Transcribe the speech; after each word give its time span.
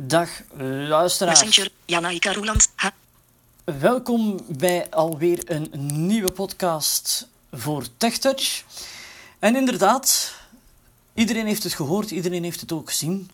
Dag 0.00 0.28
luisteraars. 0.88 1.44
Messenger, 1.44 1.72
Janaika 1.84 2.32
Roelands. 2.32 2.68
Ha. 2.74 2.92
Welkom 3.64 4.40
bij 4.48 4.90
alweer 4.90 5.42
een 5.44 5.70
nieuwe 6.06 6.32
podcast 6.32 7.28
voor 7.52 7.84
TechTouch. 7.96 8.64
En 9.38 9.56
inderdaad, 9.56 10.34
iedereen 11.14 11.46
heeft 11.46 11.62
het 11.62 11.74
gehoord, 11.74 12.10
iedereen 12.10 12.44
heeft 12.44 12.60
het 12.60 12.72
ook 12.72 12.88
gezien. 12.88 13.30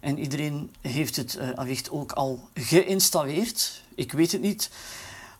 En 0.00 0.18
iedereen 0.18 0.74
heeft 0.80 1.16
het 1.16 1.38
uh, 1.40 1.54
allicht 1.54 1.90
ook 1.90 2.12
al 2.12 2.48
geïnstalleerd. 2.54 3.82
Ik 3.94 4.12
weet 4.12 4.32
het 4.32 4.40
niet. 4.40 4.70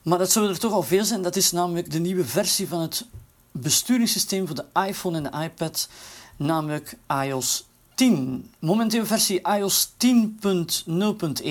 Maar 0.02 0.18
dat 0.18 0.32
zullen 0.32 0.48
er 0.48 0.58
toch 0.58 0.72
al 0.72 0.82
veel 0.82 1.04
zijn. 1.04 1.22
Dat 1.22 1.36
is 1.36 1.52
namelijk 1.52 1.90
de 1.90 1.98
nieuwe 1.98 2.24
versie 2.24 2.68
van 2.68 2.80
het 2.80 3.04
besturingssysteem 3.50 4.46
voor 4.46 4.56
de 4.56 4.86
iPhone 4.86 5.16
en 5.16 5.22
de 5.22 5.44
iPad, 5.44 5.88
namelijk 6.36 6.96
iOS 7.08 7.65
10. 7.96 8.50
Momenteel 8.58 9.06
versie 9.06 9.40
iOS 9.42 9.88
10.0.1. 9.88 11.50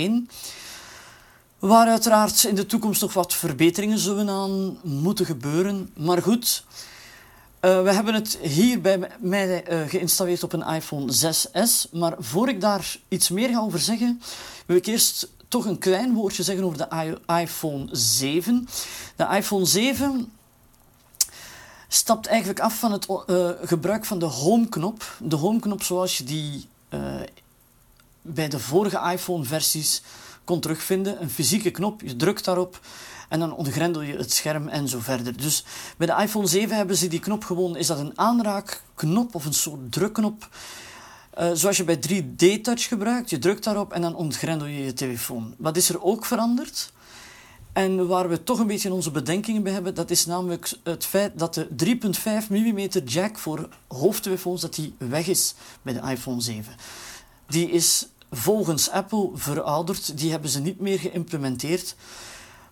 Waar 1.59 1.87
uiteraard 1.87 2.43
in 2.43 2.55
de 2.55 2.65
toekomst 2.65 3.01
nog 3.01 3.13
wat 3.13 3.33
verbeteringen 3.33 3.97
zullen 3.97 4.29
aan 4.29 4.77
moeten 4.83 5.25
gebeuren. 5.25 5.89
Maar 5.95 6.21
goed, 6.21 6.63
uh, 7.61 7.81
we 7.81 7.91
hebben 7.93 8.13
het 8.13 8.37
hier 8.41 8.81
bij 8.81 9.09
mij 9.19 9.71
uh, 9.71 9.89
geïnstalleerd 9.89 10.43
op 10.43 10.53
een 10.53 10.67
iPhone 10.67 11.13
6S. 11.13 11.91
Maar 11.91 12.15
voor 12.19 12.49
ik 12.49 12.61
daar 12.61 12.97
iets 13.07 13.29
meer 13.29 13.49
ga 13.49 13.59
over 13.59 13.79
zeggen, 13.79 14.21
wil 14.65 14.77
ik 14.77 14.85
eerst 14.85 15.29
toch 15.47 15.65
een 15.65 15.77
klein 15.77 16.13
woordje 16.13 16.43
zeggen 16.43 16.65
over 16.65 16.77
de 16.77 17.17
iPhone 17.41 17.87
7. 17.91 18.67
De 19.15 19.27
iPhone 19.31 19.65
7 19.65 20.31
stapt 22.05 22.27
eigenlijk 22.27 22.59
af 22.59 22.79
van 22.79 22.91
het 22.91 23.07
uh, 23.09 23.49
gebruik 23.61 24.05
van 24.05 24.19
de 24.19 24.25
home-knop. 24.25 25.17
De 25.19 25.35
home-knop 25.35 25.83
zoals 25.83 26.17
je 26.17 26.23
die 26.23 26.67
uh, 26.89 26.99
bij 28.21 28.49
de 28.49 28.59
vorige 28.59 29.11
iPhone-versies 29.11 30.01
kon 30.43 30.59
terugvinden. 30.59 31.21
Een 31.21 31.29
fysieke 31.29 31.71
knop, 31.71 32.01
je 32.01 32.15
drukt 32.15 32.45
daarop 32.45 32.79
en 33.29 33.39
dan 33.39 33.55
ontgrendel 33.55 34.01
je 34.01 34.17
het 34.17 34.33
scherm 34.33 34.67
en 34.67 34.87
zo 34.87 34.99
verder. 34.99 35.37
Dus 35.37 35.65
bij 35.97 36.07
de 36.07 36.21
iPhone 36.21 36.47
7 36.47 36.75
hebben 36.77 36.97
ze 36.97 37.07
die 37.07 37.19
knop 37.19 37.43
gewoon, 37.43 37.75
is 37.75 37.87
dat 37.87 37.99
een 37.99 38.19
aanraakknop 38.19 39.35
of 39.35 39.45
een 39.45 39.53
soort 39.53 39.91
drukknop. 39.91 40.49
Uh, 41.39 41.49
zoals 41.53 41.77
je 41.77 41.83
bij 41.83 41.99
3D-touch 42.09 42.87
gebruikt, 42.87 43.29
je 43.29 43.39
drukt 43.39 43.63
daarop 43.63 43.93
en 43.93 44.01
dan 44.01 44.15
ontgrendel 44.15 44.67
je 44.67 44.85
je 44.85 44.93
telefoon. 44.93 45.55
Wat 45.57 45.77
is 45.77 45.89
er 45.89 46.03
ook 46.03 46.25
veranderd? 46.25 46.93
En 47.75 48.07
waar 48.07 48.29
we 48.29 48.43
toch 48.43 48.59
een 48.59 48.67
beetje 48.67 48.93
onze 48.93 49.11
bedenkingen 49.11 49.63
bij 49.63 49.73
hebben, 49.73 49.95
dat 49.95 50.09
is 50.09 50.25
namelijk 50.25 50.73
het 50.83 51.05
feit 51.05 51.39
dat 51.39 51.53
de 51.53 51.67
3.5 52.43 52.47
mm 52.49 52.79
jack 53.05 53.37
voor 53.37 53.69
hoofdtelefoons 53.87 54.61
dat 54.61 54.75
die 54.75 54.95
weg 54.97 55.27
is 55.27 55.53
bij 55.81 55.93
de 55.93 56.09
iPhone 56.09 56.41
7. 56.41 56.75
Die 57.47 57.69
is 57.69 58.07
volgens 58.31 58.89
Apple 58.89 59.29
verouderd, 59.33 60.17
die 60.17 60.31
hebben 60.31 60.49
ze 60.49 60.59
niet 60.59 60.79
meer 60.79 60.99
geïmplementeerd. 60.99 61.95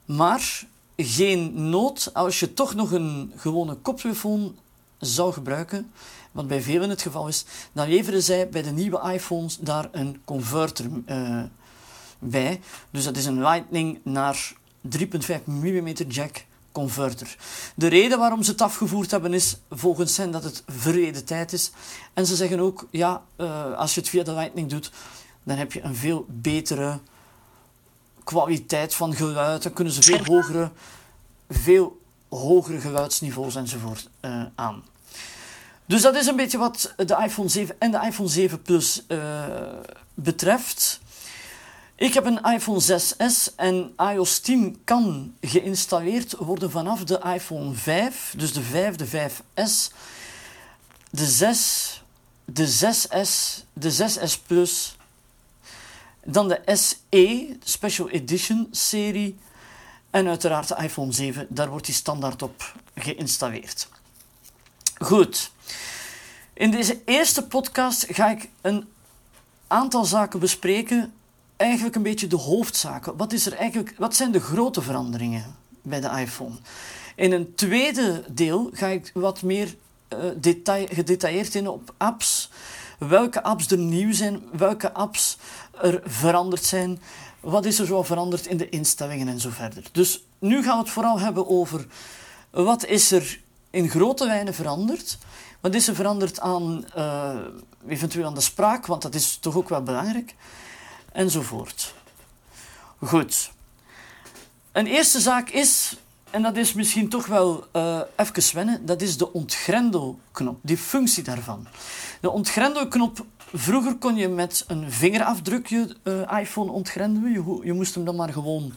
Maar 0.06 0.66
geen 0.98 1.70
nood 1.70 2.10
als 2.14 2.40
je 2.40 2.54
toch 2.54 2.76
nog 2.76 2.92
een 2.92 3.34
gewone 3.36 3.76
koptelefoon 3.76 4.56
zou 5.00 5.34
gebruiken, 5.34 5.92
wat 6.32 6.48
bij 6.48 6.62
velen 6.62 6.90
het 6.90 7.02
geval 7.02 7.28
is, 7.28 7.45
dan 7.72 7.88
leveren 7.88 8.23
zij 8.23 8.50
bij 8.50 8.62
de 8.62 8.72
nieuwe 8.72 9.12
iPhones 9.14 9.58
daar 9.58 9.90
een 9.92 10.22
converter 10.26 10.86
uh, 11.06 11.44
bij. 12.20 12.62
Dus 12.92 13.04
dat 13.04 13.17
is 13.17 13.26
een 13.26 13.42
Lightning 13.42 14.00
naar 14.04 14.62
3.5 14.98 15.44
mm 15.44 15.88
jack 16.08 16.45
converter. 16.72 17.36
De 17.76 17.88
reden 17.88 18.20
waarom 18.20 18.44
ze 18.44 18.52
het 18.52 18.62
afgevoerd 18.62 19.12
hebben 19.12 19.34
is 19.34 19.58
volgens 19.70 20.17
hen 20.17 20.31
dat 20.31 20.44
het 20.44 20.64
verreden 20.67 21.26
tijd 21.26 21.53
is. 21.53 21.72
En 22.14 22.26
ze 22.26 22.36
zeggen 22.36 22.59
ook, 22.59 22.88
ja, 22.92 23.23
uh, 23.38 23.73
als 23.73 23.94
je 23.94 24.00
het 24.00 24.09
via 24.09 24.23
de 24.23 24.34
Lightning 24.34 24.70
doet, 24.70 24.92
dan 25.44 25.58
heb 25.58 25.73
je 25.73 25.81
een 25.81 25.95
veel 25.95 26.26
betere 26.30 27.00
kwaliteit 28.23 28.94
van 28.95 29.16
geluid. 29.16 29.64
Dan 29.64 29.73
kunnen 29.73 29.94
ze 29.94 30.02
veel 30.02 30.26
hogere, 30.26 30.72
veel 31.50 32.02
hogere 32.30 32.80
geluidsniveaus 32.80 33.56
enzovoort 33.56 34.10
uh, 34.21 34.44
aan. 34.55 34.83
Dus 35.86 36.02
dat 36.02 36.15
is 36.15 36.27
een 36.27 36.36
beetje 36.36 36.58
wat 36.58 36.94
de 36.98 37.21
iPhone 37.23 37.50
7 37.50 37.76
en 37.80 37.92
de 37.92 38.05
iPhone 38.05 38.30
7 38.30 38.61
Plus 38.61 39.04
uh, 39.08 39.44
betreft. 40.14 41.02
Ik 42.03 42.14
heb 42.14 42.25
een 42.25 42.43
iPhone 42.43 42.81
6S 42.81 43.55
en 43.55 43.93
iOS 43.97 44.39
10 44.39 44.81
kan 44.83 45.36
geïnstalleerd 45.41 46.36
worden 46.37 46.71
vanaf 46.71 47.03
de 47.03 47.21
iPhone 47.33 47.73
5, 47.73 48.33
dus 48.37 48.53
de 48.53 48.61
5, 48.61 48.95
de 48.95 49.08
5S, 49.08 49.93
de 51.09 51.25
6, 51.25 52.03
de 52.45 52.67
6S, 52.67 53.64
de 53.73 53.91
6S 53.91 54.45
Plus, 54.47 54.97
dan 56.25 56.47
de 56.47 56.61
SE, 56.65 57.58
Special 57.64 58.09
Edition 58.09 58.67
serie, 58.71 59.37
en 60.09 60.27
uiteraard 60.27 60.67
de 60.67 60.83
iPhone 60.83 61.11
7, 61.11 61.47
daar 61.49 61.70
wordt 61.70 61.85
die 61.85 61.95
standaard 61.95 62.41
op 62.41 62.75
geïnstalleerd. 62.95 63.87
Goed. 64.97 65.52
In 66.53 66.71
deze 66.71 67.02
eerste 67.05 67.43
podcast 67.47 68.05
ga 68.09 68.30
ik 68.30 68.49
een 68.61 68.87
aantal 69.67 70.05
zaken 70.05 70.39
bespreken 70.39 71.14
eigenlijk 71.64 71.96
een 71.96 72.04
beetje 72.04 72.28
de 72.28 72.36
hoofdzaken. 72.36 73.18
Wat, 73.18 73.34
is 73.34 73.46
er 73.46 73.54
eigenlijk, 73.54 73.94
wat 73.98 74.16
zijn 74.16 74.32
de 74.32 74.40
grote 74.40 74.82
veranderingen 74.82 75.56
bij 75.82 76.00
de 76.00 76.10
iPhone? 76.20 76.56
In 77.16 77.32
een 77.32 77.56
tweede 77.56 78.24
deel 78.32 78.70
ga 78.74 78.88
ik 78.88 79.12
wat 79.14 79.42
meer 79.42 79.76
uh, 80.14 80.20
detail, 80.36 80.88
gedetailleerd 80.92 81.56
in 81.56 81.68
op 81.68 81.94
apps. 81.98 82.50
Welke 82.98 83.44
apps 83.44 83.72
er 83.72 83.78
nieuw 83.78 84.14
zijn, 84.14 84.44
welke 84.52 84.94
apps 84.94 85.38
er 85.82 86.02
veranderd 86.06 86.64
zijn. 86.64 87.02
Wat 87.40 87.66
is 87.66 87.80
er 87.80 87.86
zo 87.86 88.04
veranderd 88.04 88.45
in 88.45 88.58
de 88.58 88.70
instellingen 88.70 89.28
en 89.28 89.40
zo 89.40 89.50
verder. 89.50 89.84
Dus 89.92 90.24
nu 90.40 90.64
gaan 90.64 90.78
we 90.78 90.84
het 90.84 90.92
vooral 90.92 91.20
hebben 91.20 91.48
over 91.48 91.88
wat 92.50 92.86
is 92.86 93.12
er 93.12 93.40
in 93.70 93.90
grote 93.90 94.26
lijnen 94.26 94.54
veranderd. 94.54 95.18
Wat 95.60 95.76
is 95.76 95.88
er 95.88 95.95
veranderd 95.95 96.40
aan, 96.40 96.86
uh, 96.98 97.36
eventueel 97.88 98.26
aan 98.26 98.34
de 98.34 98.42
spraak, 98.42 98.86
want 98.86 99.02
dat 99.02 99.16
is 99.16 99.38
toch 99.38 99.56
ook 99.56 99.70
wel 99.70 99.84
belangrijk 99.84 100.36
enzovoort. 101.14 101.94
Goed. 103.00 103.52
Een 104.72 104.88
eerste 104.88 105.20
zaak 105.20 105.50
is, 105.50 105.98
en 106.30 106.42
dat 106.42 106.58
is 106.58 106.74
misschien 106.74 107.10
toch 107.10 107.26
wel 107.26 107.68
uh, 107.74 108.02
even 108.16 108.56
wennen, 108.56 108.86
dat 108.86 109.02
is 109.02 109.18
de 109.18 109.34
ontgrendelknop, 109.34 110.60
die 110.62 110.78
functie 110.78 111.24
daarvan. 111.24 111.68
De 112.22 112.30
ontgrendelknop, 112.30 113.26
vroeger 113.54 113.96
kon 113.96 114.16
je 114.16 114.28
met 114.28 114.64
een 114.68 114.92
vingerafdruk 114.92 115.68
je 115.68 115.96
uh, 116.04 116.40
iPhone 116.40 116.72
ontgrendelen. 116.72 117.32
Je, 117.32 117.60
je, 117.64 117.74
moest 117.74 117.95
hem 117.95 118.06
dan 118.06 118.16
maar 118.16 118.34
gewoon 118.34 118.74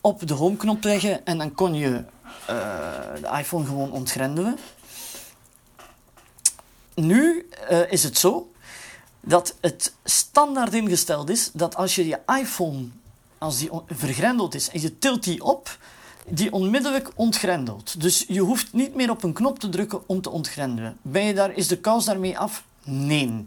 op 0.00 0.26
de 0.26 0.34
homeknop 0.34 0.84
leggen 0.84 1.26
en 1.26 1.38
dan 1.38 1.54
kon 1.54 1.74
je 1.74 1.88
uh, 1.90 2.04
de 3.20 3.38
iPhone 3.38 3.66
gewoon 3.66 3.90
ontgrendelen. 3.90 4.58
Nu 6.94 7.48
is 7.88 8.02
het 8.02 8.18
zo 8.18 8.53
dat 9.24 9.56
het 9.60 9.94
standaard 10.04 10.74
ingesteld 10.74 11.30
is 11.30 11.50
dat 11.52 11.76
als 11.76 11.94
je 11.94 12.06
je 12.06 12.20
iPhone, 12.40 12.86
als 13.38 13.58
die 13.58 13.70
vergrendeld 13.86 14.54
is 14.54 14.68
en 14.68 14.80
je 14.80 14.98
tilt 14.98 15.24
die 15.24 15.44
op, 15.44 15.78
die 16.28 16.52
onmiddellijk 16.52 17.10
ontgrendelt. 17.14 18.00
Dus 18.00 18.24
je 18.28 18.40
hoeft 18.40 18.72
niet 18.72 18.94
meer 18.94 19.10
op 19.10 19.22
een 19.22 19.32
knop 19.32 19.58
te 19.58 19.68
drukken 19.68 20.08
om 20.08 20.20
te 20.20 20.30
ontgrendelen. 20.30 20.96
Ben 21.02 21.24
je 21.24 21.34
daar, 21.34 21.52
is 21.52 21.68
de 21.68 21.78
kous 21.78 22.04
daarmee 22.04 22.38
af? 22.38 22.64
Nee, 22.84 23.44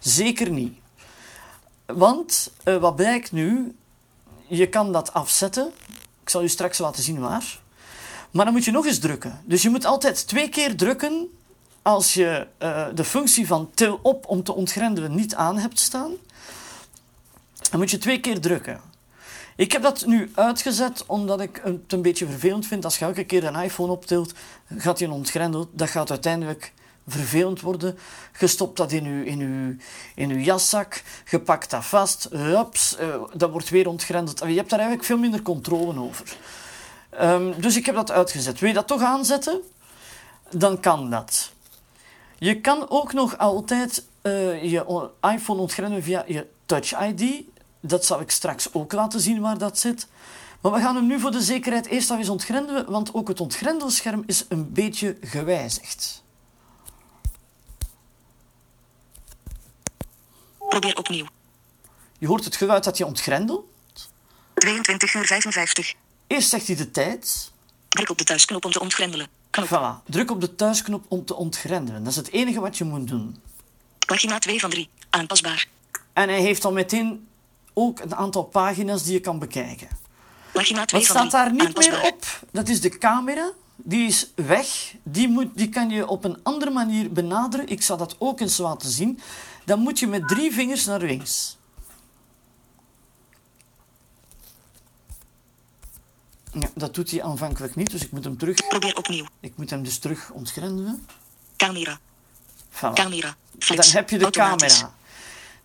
zeker 0.00 0.50
niet. 0.50 0.78
Want 1.86 2.50
uh, 2.64 2.76
wat 2.76 2.96
blijkt 2.96 3.32
nu? 3.32 3.74
Je 4.46 4.68
kan 4.68 4.92
dat 4.92 5.12
afzetten. 5.12 5.72
Ik 6.22 6.28
zal 6.28 6.42
je 6.42 6.48
straks 6.48 6.78
laten 6.78 7.02
zien 7.02 7.18
waar. 7.18 7.60
Maar 8.30 8.44
dan 8.44 8.54
moet 8.54 8.64
je 8.64 8.70
nog 8.70 8.86
eens 8.86 8.98
drukken. 8.98 9.40
Dus 9.44 9.62
je 9.62 9.70
moet 9.70 9.84
altijd 9.84 10.26
twee 10.26 10.48
keer 10.48 10.76
drukken 10.76 11.28
als 11.82 12.14
je 12.14 12.46
uh, 12.58 12.86
de 12.94 13.04
functie 13.04 13.46
van 13.46 13.70
til 13.74 13.98
op 14.02 14.26
om 14.26 14.42
te 14.42 14.54
ontgrendelen 14.54 15.14
niet 15.14 15.34
aan 15.34 15.58
hebt 15.58 15.78
staan, 15.78 16.12
dan 17.70 17.80
moet 17.80 17.90
je 17.90 17.98
twee 17.98 18.20
keer 18.20 18.40
drukken. 18.40 18.80
Ik 19.56 19.72
heb 19.72 19.82
dat 19.82 20.06
nu 20.06 20.30
uitgezet 20.34 21.04
omdat 21.06 21.40
ik 21.40 21.60
het 21.64 21.92
een 21.92 22.02
beetje 22.02 22.26
vervelend 22.26 22.66
vind. 22.66 22.84
Als 22.84 22.98
je 22.98 23.04
elke 23.04 23.24
keer 23.24 23.44
een 23.44 23.62
iPhone 23.62 23.92
optilt, 23.92 24.32
gaat 24.76 24.98
hij 24.98 25.08
ontgrendeld. 25.08 25.68
Dat 25.72 25.90
gaat 25.90 26.10
uiteindelijk 26.10 26.72
vervelend 27.06 27.60
worden. 27.60 27.98
Je 28.38 28.46
stopt 28.46 28.76
dat 28.76 28.92
in 28.92 29.04
je, 29.04 29.24
in 29.24 29.40
uw, 29.40 29.76
in 30.14 30.30
uw 30.30 30.38
jaszak, 30.38 31.02
je 31.30 31.40
pakt 31.40 31.70
dat 31.70 31.84
vast, 31.84 32.28
hups, 32.30 32.96
uh, 33.00 33.14
dat 33.34 33.50
wordt 33.50 33.68
weer 33.68 33.88
ontgrendeld. 33.88 34.38
Je 34.38 34.56
hebt 34.56 34.70
daar 34.70 34.78
eigenlijk 34.78 35.08
veel 35.08 35.18
minder 35.18 35.42
controle 35.42 36.00
over. 36.00 36.36
Um, 37.20 37.60
dus 37.60 37.76
ik 37.76 37.86
heb 37.86 37.94
dat 37.94 38.10
uitgezet. 38.10 38.58
Wil 38.58 38.68
je 38.68 38.74
dat 38.74 38.86
toch 38.86 39.02
aanzetten? 39.02 39.60
Dan 40.50 40.80
kan 40.80 41.10
dat. 41.10 41.52
Je 42.40 42.60
kan 42.60 42.90
ook 42.90 43.12
nog 43.12 43.38
altijd 43.38 44.04
uh, 44.22 44.64
je 44.64 45.10
iPhone 45.20 45.60
ontgrendelen 45.60 46.02
via 46.02 46.24
je 46.26 46.46
Touch 46.66 47.00
ID. 47.00 47.44
Dat 47.80 48.04
zal 48.04 48.20
ik 48.20 48.30
straks 48.30 48.74
ook 48.74 48.92
laten 48.92 49.20
zien 49.20 49.40
waar 49.40 49.58
dat 49.58 49.78
zit. 49.78 50.06
Maar 50.60 50.72
we 50.72 50.80
gaan 50.80 50.96
hem 50.96 51.06
nu 51.06 51.20
voor 51.20 51.30
de 51.30 51.42
zekerheid 51.42 51.86
eerst 51.86 52.10
eens 52.10 52.28
ontgrendelen, 52.28 52.90
want 52.90 53.14
ook 53.14 53.28
het 53.28 53.40
ontgrendelscherm 53.40 54.22
is 54.26 54.44
een 54.48 54.72
beetje 54.72 55.16
gewijzigd. 55.20 56.22
Probeer 60.68 60.96
opnieuw. 60.96 61.26
Je 62.18 62.26
hoort 62.26 62.44
het 62.44 62.56
geluid 62.56 62.84
dat 62.84 62.96
je 62.96 63.06
ontgrendelt. 63.06 63.64
22 64.54 65.14
uur 65.14 65.26
55. 65.26 65.94
Eerst 66.26 66.48
zegt 66.48 66.66
hij 66.66 66.76
de 66.76 66.90
tijd. 66.90 67.52
Druk 67.88 68.10
op 68.10 68.18
de 68.18 68.24
thuisknop 68.24 68.64
om 68.64 68.70
te 68.70 68.80
ontgrendelen. 68.80 69.39
Knop. 69.50 69.66
Voilà. 69.68 70.10
Druk 70.10 70.30
op 70.30 70.40
de 70.40 70.54
thuisknop 70.54 71.04
om 71.08 71.24
te 71.24 71.34
ontgrendelen. 71.34 72.02
Dat 72.02 72.10
is 72.12 72.16
het 72.16 72.30
enige 72.30 72.60
wat 72.60 72.78
je 72.78 72.84
moet 72.84 73.08
doen. 73.08 73.36
Pagina 74.06 74.38
2 74.38 74.60
van 74.60 74.70
3. 74.70 74.88
Aanpasbaar. 75.10 75.68
En 76.12 76.28
hij 76.28 76.40
heeft 76.40 76.62
dan 76.62 76.72
meteen 76.74 77.28
ook 77.74 78.00
een 78.00 78.14
aantal 78.14 78.42
pagina's 78.44 79.02
die 79.02 79.12
je 79.12 79.20
kan 79.20 79.38
bekijken. 79.38 79.88
Pagina 80.52 80.84
2 80.84 81.00
Wat 81.00 81.10
staat 81.10 81.30
3. 81.30 81.42
daar 81.42 81.52
niet 81.52 81.62
Aanpasbaar. 81.66 82.00
meer 82.00 82.12
op? 82.12 82.24
Dat 82.52 82.68
is 82.68 82.80
de 82.80 82.98
camera. 82.98 83.50
Die 83.76 84.06
is 84.06 84.30
weg. 84.34 84.94
Die, 85.02 85.28
moet, 85.28 85.46
die 85.54 85.68
kan 85.68 85.90
je 85.90 86.06
op 86.06 86.24
een 86.24 86.38
andere 86.42 86.70
manier 86.70 87.12
benaderen. 87.12 87.68
Ik 87.68 87.82
zal 87.82 87.96
dat 87.96 88.16
ook 88.18 88.40
eens 88.40 88.58
laten 88.58 88.90
zien. 88.90 89.20
Dan 89.64 89.78
moet 89.80 89.98
je 89.98 90.06
met 90.06 90.28
drie 90.28 90.52
vingers 90.52 90.84
naar 90.84 91.00
links. 91.00 91.56
Ja, 96.52 96.68
dat 96.74 96.94
doet 96.94 97.10
hij 97.10 97.22
aanvankelijk 97.22 97.74
niet, 97.74 97.90
dus 97.90 98.04
ik 98.04 98.10
moet 98.10 98.24
hem 98.24 98.38
terug... 98.38 98.68
Probeer 98.68 98.96
opnieuw. 98.96 99.26
Ik 99.40 99.52
moet 99.56 99.70
hem 99.70 99.82
dus 99.82 99.98
terug 99.98 100.30
ontgrendelen. 100.30 101.06
Camera. 101.56 101.98
Voilà. 102.70 102.92
Camera. 102.94 103.36
Dan 103.58 103.84
heb 103.92 104.10
je 104.10 104.18
de 104.18 104.30
camera. 104.30 104.94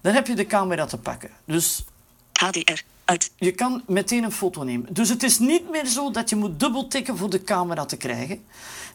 Dan 0.02 0.14
heb 0.14 0.28
je 0.28 0.36
de 0.36 0.46
camera 0.46 0.86
te 0.86 0.98
pakken. 0.98 1.30
Dus 1.46 1.86
HDR. 2.34 2.82
Uit. 3.06 3.32
je 3.36 3.52
kan 3.52 3.84
meteen 3.88 4.24
een 4.24 4.32
foto 4.32 4.64
nemen. 4.64 4.94
Dus 4.94 5.10
het 5.10 5.24
is 5.24 5.40
niet 5.40 5.70
meer 5.70 5.86
zo 5.86 6.12
dat 6.12 6.30
je 6.30 6.36
moet 6.36 6.60
dubbel 6.60 6.88
tikken 6.88 7.18
voor 7.18 7.30
de 7.30 7.44
camera 7.44 7.86
te 7.86 7.98
krijgen. 7.98 8.46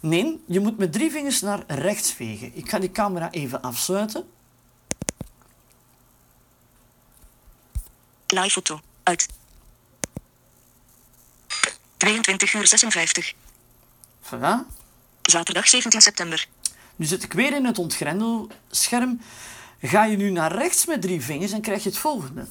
Nee, 0.00 0.42
je 0.46 0.60
moet 0.60 0.78
met 0.78 0.92
drie 0.92 1.10
vingers 1.10 1.40
naar 1.40 1.62
rechts 1.66 2.12
vegen. 2.12 2.50
Ik 2.54 2.70
ga 2.70 2.78
die 2.78 2.90
camera 2.90 3.30
even 3.30 3.62
afsluiten. 3.62 4.28
Live 8.26 8.50
foto. 8.50 8.80
Uit. 9.02 9.28
22 12.00 12.52
uur 12.54 12.66
56. 12.66 13.34
Voilà. 14.22 14.54
Zaterdag 15.22 15.68
17 15.68 16.00
september. 16.00 16.46
Nu 16.96 17.06
zit 17.06 17.22
ik 17.22 17.32
weer 17.32 17.52
in 17.52 17.64
het 17.64 17.78
ontgrendelscherm. 17.78 19.20
Ga 19.82 20.04
je 20.04 20.16
nu 20.16 20.30
naar 20.30 20.52
rechts 20.52 20.86
met 20.86 21.02
drie 21.02 21.20
vingers 21.20 21.52
en 21.52 21.60
krijg 21.60 21.82
je 21.82 21.88
het 21.88 21.98
volgende. 21.98 22.46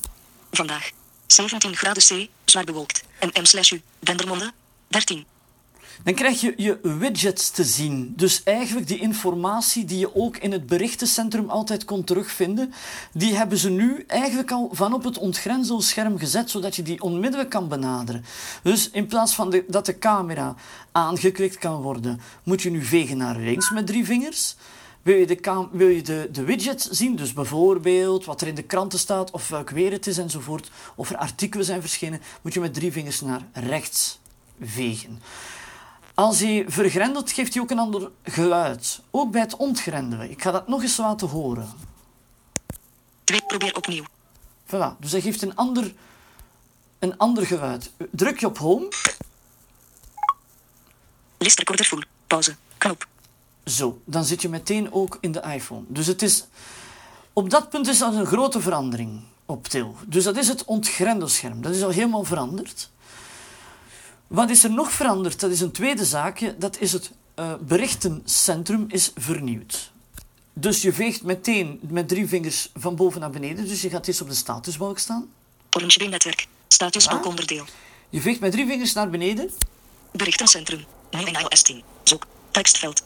Vandaag. 0.51 0.91
17 1.27 1.75
graden 1.75 2.03
C. 2.03 2.29
Zwaar 2.45 2.63
bewolkt. 2.63 3.03
En 3.19 3.29
M 3.41 3.45
slash 3.45 3.71
U. 3.71 3.81
Dendermonde. 3.99 4.51
13. 4.87 5.25
Dan 6.03 6.13
krijg 6.13 6.41
je 6.41 6.53
je 6.57 6.79
widgets 6.81 7.49
te 7.49 7.63
zien. 7.63 8.13
Dus 8.15 8.43
eigenlijk 8.43 8.87
die 8.87 8.99
informatie 8.99 9.85
die 9.85 9.99
je 9.99 10.15
ook 10.15 10.37
in 10.37 10.51
het 10.51 10.65
berichtencentrum 10.65 11.49
altijd 11.49 11.85
kon 11.85 12.03
terugvinden, 12.03 12.73
die 13.13 13.35
hebben 13.35 13.57
ze 13.57 13.69
nu 13.69 14.03
eigenlijk 14.07 14.51
al 14.51 14.69
van 14.71 14.93
op 14.93 15.03
het 15.03 15.17
ontgrenzelscherm 15.17 16.17
gezet, 16.17 16.49
zodat 16.49 16.75
je 16.75 16.81
die 16.81 17.01
onmiddellijk 17.01 17.49
kan 17.49 17.67
benaderen. 17.67 18.25
Dus 18.63 18.89
in 18.89 19.07
plaats 19.07 19.35
van 19.35 19.63
dat 19.67 19.85
de 19.85 19.97
camera 19.97 20.55
aangeklikt 20.91 21.57
kan 21.57 21.81
worden, 21.81 22.21
moet 22.43 22.61
je 22.61 22.69
nu 22.69 22.83
vegen 22.83 23.17
naar 23.17 23.37
links 23.37 23.71
met 23.71 23.87
drie 23.87 24.05
vingers. 24.05 24.55
Wil 25.01 25.15
je, 25.15 25.27
de, 25.27 25.67
wil 25.71 25.87
je 25.87 26.01
de, 26.01 26.29
de 26.31 26.43
widget 26.43 26.87
zien, 26.91 27.15
dus 27.15 27.33
bijvoorbeeld 27.33 28.25
wat 28.25 28.41
er 28.41 28.47
in 28.47 28.55
de 28.55 28.61
kranten 28.61 28.99
staat, 28.99 29.31
of 29.31 29.49
welk 29.49 29.69
weer 29.69 29.91
het 29.91 30.07
is 30.07 30.17
enzovoort, 30.17 30.71
of 30.95 31.09
er 31.09 31.17
artikelen 31.17 31.65
zijn 31.65 31.81
verschenen, 31.81 32.21
moet 32.41 32.53
je 32.53 32.59
met 32.59 32.73
drie 32.73 32.91
vingers 32.91 33.21
naar 33.21 33.41
rechts 33.53 34.19
vegen. 34.61 35.19
Als 36.19 36.39
hij 36.39 36.65
vergrendelt, 36.67 37.31
geeft 37.31 37.53
hij 37.53 37.63
ook 37.63 37.69
een 37.69 37.79
ander 37.79 38.11
geluid. 38.23 39.01
Ook 39.11 39.31
bij 39.31 39.41
het 39.41 39.55
ontgrendelen. 39.55 40.31
Ik 40.31 40.41
ga 40.41 40.51
dat 40.51 40.67
nog 40.67 40.81
eens 40.81 40.97
laten 40.97 41.27
horen. 41.27 41.69
2. 43.23 43.41
Probeer 43.41 43.75
opnieuw. 43.75 44.03
Voilà. 44.65 44.99
Dus 44.99 45.11
hij 45.11 45.21
geeft 45.21 45.41
een 45.41 45.55
ander, 45.55 45.93
een 46.99 47.17
ander 47.17 47.45
geluid. 47.45 47.91
Druk 48.11 48.39
je 48.39 48.45
op 48.45 48.57
home. 48.57 48.87
Listrecorder 51.37 51.85
full. 51.85 52.03
Pauze. 52.27 52.55
Knop. 52.77 53.07
Zo. 53.65 54.01
Dan 54.05 54.23
zit 54.23 54.41
je 54.41 54.49
meteen 54.49 54.93
ook 54.93 55.17
in 55.21 55.31
de 55.31 55.41
iPhone. 55.41 55.83
Dus 55.87 56.07
het 56.07 56.21
is... 56.21 56.45
Op 57.33 57.49
dat 57.49 57.69
punt 57.69 57.87
is 57.87 57.97
dat 57.97 58.13
een 58.13 58.25
grote 58.25 58.61
verandering 58.61 59.21
op 59.45 59.67
til. 59.67 59.95
Dus 60.05 60.23
dat 60.23 60.37
is 60.37 60.47
het 60.47 60.65
ontgrendelscherm. 60.65 61.61
Dat 61.61 61.75
is 61.75 61.83
al 61.83 61.89
helemaal 61.89 62.23
veranderd. 62.23 62.89
Wat 64.29 64.49
is 64.49 64.63
er 64.63 64.71
nog 64.71 64.91
veranderd? 64.91 65.39
Dat 65.39 65.51
is 65.51 65.61
een 65.61 65.71
tweede 65.71 66.05
zaakje. 66.05 66.55
Dat 66.57 66.79
is 66.79 66.91
het 66.91 67.11
eh, 67.35 67.53
berichtencentrum 67.61 68.85
is 68.87 69.11
vernieuwd. 69.15 69.91
Dus 70.53 70.81
je 70.81 70.93
veegt 70.93 71.23
meteen 71.23 71.79
met 71.81 72.07
drie 72.07 72.27
vingers 72.27 72.69
van 72.75 72.95
boven 72.95 73.19
naar 73.21 73.29
beneden. 73.29 73.67
Dus 73.67 73.81
je 73.81 73.89
gaat 73.89 74.07
eerst 74.07 74.21
op 74.21 74.29
de 74.29 74.35
statusbalk 74.35 74.99
staan. 74.99 75.27
Orange 75.77 76.03
netwerk. 76.03 76.47
Status 76.67 77.07
Ah. 77.07 77.25
onderdeel. 77.25 77.65
Je 78.09 78.21
veegt 78.21 78.39
met 78.39 78.51
drie 78.51 78.65
vingers 78.67 78.93
naar 78.93 79.09
beneden. 79.09 79.49
Berichtencentrum. 80.11 80.85
Nu 81.11 81.19
in 81.19 81.33
iOS 81.35 81.61
10. 81.61 81.83
Zoek. 82.03 82.25
Tekstveld. 82.51 83.03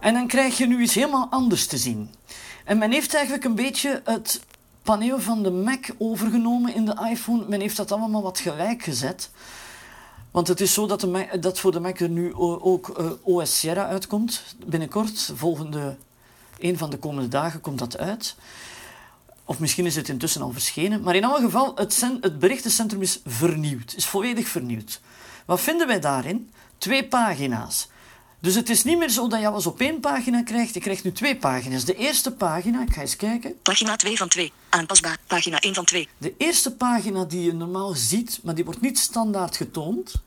En 0.00 0.14
dan 0.14 0.26
krijg 0.26 0.58
je 0.58 0.66
nu 0.66 0.82
iets 0.82 0.94
helemaal 0.94 1.26
anders 1.30 1.66
te 1.66 1.78
zien. 1.78 2.10
En 2.64 2.78
men 2.78 2.90
heeft 2.92 3.14
eigenlijk 3.14 3.44
een 3.44 3.54
beetje 3.54 4.02
het 4.04 4.40
paneel 4.82 5.20
van 5.20 5.42
de 5.42 5.50
Mac 5.50 5.86
overgenomen 5.98 6.74
in 6.74 6.84
de 6.84 7.08
iPhone. 7.10 7.44
Men 7.48 7.60
heeft 7.60 7.76
dat 7.76 7.92
allemaal 7.92 8.22
wat 8.22 8.38
gelijk 8.38 8.82
gezet. 8.82 9.30
Want 10.36 10.48
het 10.48 10.60
is 10.60 10.72
zo 10.72 10.86
dat, 10.86 11.00
de 11.00 11.38
dat 11.40 11.58
voor 11.58 11.72
de 11.72 11.80
Mac 11.80 12.00
er 12.00 12.08
nu 12.08 12.34
ook 12.34 12.88
eh, 12.88 13.10
OS 13.22 13.58
Sierra 13.58 13.86
uitkomt. 13.86 14.42
Binnenkort, 14.66 15.32
volgende, 15.34 15.96
een 16.58 16.78
van 16.78 16.90
de 16.90 16.96
komende 16.96 17.28
dagen 17.28 17.60
komt 17.60 17.78
dat 17.78 17.98
uit. 17.98 18.36
Of 19.44 19.58
misschien 19.58 19.86
is 19.86 19.96
het 19.96 20.08
intussen 20.08 20.42
al 20.42 20.52
verschenen. 20.52 21.02
Maar 21.02 21.16
in 21.16 21.24
alle 21.24 21.40
geval, 21.40 21.72
het, 21.74 22.04
het 22.20 22.38
berichtencentrum 22.38 23.02
is 23.02 23.20
vernieuwd. 23.26 23.94
Is 23.96 24.06
volledig 24.06 24.48
vernieuwd. 24.48 25.00
Wat 25.46 25.60
vinden 25.60 25.86
wij 25.86 26.00
daarin? 26.00 26.50
Twee 26.78 27.08
pagina's. 27.08 27.88
Dus 28.40 28.54
het 28.54 28.70
is 28.70 28.84
niet 28.84 28.98
meer 28.98 29.10
zo 29.10 29.28
dat 29.28 29.40
je 29.40 29.46
alles 29.46 29.66
op 29.66 29.80
één 29.80 30.00
pagina 30.00 30.42
krijgt. 30.42 30.74
Je 30.74 30.80
krijgt 30.80 31.04
nu 31.04 31.12
twee 31.12 31.36
pagina's. 31.36 31.84
De 31.84 31.94
eerste 31.94 32.32
pagina, 32.32 32.82
ik 32.82 32.92
ga 32.92 33.00
eens 33.00 33.16
kijken. 33.16 33.54
Pagina 33.62 33.96
2 33.96 34.16
van 34.16 34.28
2. 34.28 34.52
Aanpasbaar. 34.68 35.18
Pagina 35.26 35.60
1 35.60 35.74
van 35.74 35.84
2. 35.84 36.08
De 36.18 36.34
eerste 36.38 36.74
pagina 36.74 37.24
die 37.24 37.42
je 37.42 37.52
normaal 37.52 37.94
ziet, 37.94 38.40
maar 38.42 38.54
die 38.54 38.64
wordt 38.64 38.80
niet 38.80 38.98
standaard 38.98 39.56
getoond. 39.56 40.24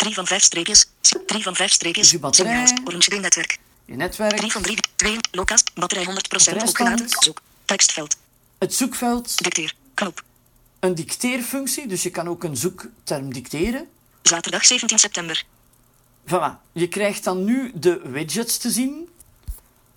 3 0.00 0.14
van 0.14 0.26
5 0.26 0.42
streepjes. 0.42 0.86
3 1.26 1.42
van 1.42 1.54
5 1.54 1.72
streepjes. 1.72 2.10
Je 2.10 2.18
batterij. 2.18 2.66
Signals. 2.66 2.88
Orange 2.88 3.14
netwerk. 3.20 3.58
Je 3.84 3.96
netwerk, 3.96 4.36
3 4.36 4.52
van 4.52 4.62
3. 4.62 4.78
2. 4.96 5.16
Locast. 5.30 5.70
Batterij 5.74 6.04
100% 6.04 6.06
Batterijstand. 6.06 6.68
opgeladen. 6.68 7.08
Zoek. 7.08 7.40
Tekstveld. 7.64 8.16
het 8.58 8.74
zoekveld, 8.74 9.42
Dicteer. 9.42 9.74
Knop. 9.94 10.22
een 10.80 10.94
dicteerfunctie, 10.94 11.86
dus 11.86 12.02
je 12.02 12.10
kan 12.10 12.28
ook 12.28 12.44
een 12.44 12.56
zoekterm 12.56 13.32
dicteren. 13.32 13.88
Zaterdag 14.22 14.64
17 14.64 14.98
september. 14.98 15.44
Voilà. 16.26 16.72
Je 16.72 16.88
krijgt 16.88 17.24
dan 17.24 17.44
nu 17.44 17.70
de 17.74 18.00
widgets 18.04 18.56
te 18.58 18.70
zien. 18.70 19.08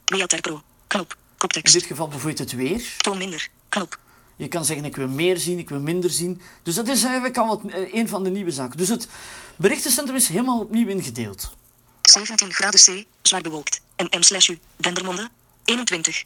Realtek 0.05 0.41
Pro. 0.41 0.61
Knop. 0.87 1.11
In 1.11 1.17
Koptekst. 1.37 1.73
dit 1.73 1.83
geval 1.83 2.07
bijvoorbeeld 2.07 2.39
het 2.39 2.51
weer. 2.51 2.93
Toon 2.97 3.17
minder. 3.17 3.47
Knop. 3.69 3.99
Je 4.35 4.47
kan 4.47 4.65
zeggen, 4.65 4.85
ik 4.85 4.95
wil 4.95 5.07
meer 5.07 5.37
zien, 5.37 5.57
ik 5.57 5.69
wil 5.69 5.79
minder 5.79 6.09
zien. 6.09 6.41
Dus 6.63 6.75
dat 6.75 6.87
is 6.87 7.03
eigenlijk 7.03 7.37
al 7.37 7.47
wat, 7.47 7.61
eh, 7.71 7.93
een 7.93 8.07
van 8.07 8.23
de 8.23 8.29
nieuwe 8.29 8.51
zaken. 8.51 8.77
Dus 8.77 8.89
het 8.89 9.07
berichtencentrum 9.55 10.15
is 10.15 10.27
helemaal 10.27 10.59
opnieuw 10.59 10.87
ingedeeld. 10.87 11.55
17 12.01 12.53
graden 12.53 12.79
C. 12.79 13.05
Zwaar 13.21 13.41
bewolkt. 13.41 13.81
En 13.95 14.07
M 14.19 14.21
slash 14.21 14.47
U. 14.47 14.59
Dendermonde. 14.75 15.29
21. 15.65 16.23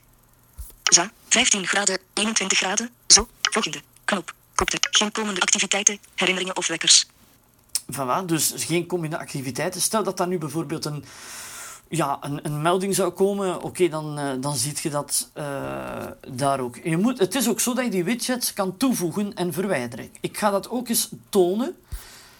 Za. 0.83 1.11
15 1.27 1.67
graden. 1.67 1.99
21 2.13 2.57
graden. 2.57 2.89
Zo. 3.07 3.27
Volgende. 3.41 3.81
Knop. 4.05 4.33
Koptekst. 4.55 4.97
Geen 4.97 5.11
komende 5.11 5.41
activiteiten, 5.41 5.99
herinneringen 6.15 6.57
of 6.57 6.67
wekkers. 6.67 7.07
Voilà, 7.93 8.25
dus 8.25 8.53
geen 8.55 8.85
komende 8.85 9.17
activiteiten. 9.17 9.81
Stel 9.81 10.03
dat 10.03 10.17
daar 10.17 10.27
nu 10.27 10.37
bijvoorbeeld 10.37 10.85
een, 10.85 11.05
ja, 11.89 12.17
een, 12.21 12.45
een 12.45 12.61
melding 12.61 12.95
zou 12.95 13.11
komen, 13.11 13.61
oké, 13.61 13.89
dan, 13.89 14.19
eh, 14.19 14.31
dan 14.39 14.55
zie 14.55 14.73
je 14.81 14.89
dat 14.89 15.29
eh, 15.33 16.05
daar 16.27 16.59
ook. 16.59 16.77
Je 16.83 16.97
moet, 16.97 17.19
het 17.19 17.35
is 17.35 17.49
ook 17.49 17.59
zo 17.59 17.73
dat 17.73 17.83
je 17.83 17.91
die 17.91 18.03
widgets 18.03 18.53
kan 18.53 18.77
toevoegen 18.77 19.33
en 19.33 19.53
verwijderen. 19.53 20.09
Ik 20.19 20.37
ga 20.37 20.49
dat 20.49 20.69
ook 20.69 20.89
eens 20.89 21.09
tonen. 21.29 21.75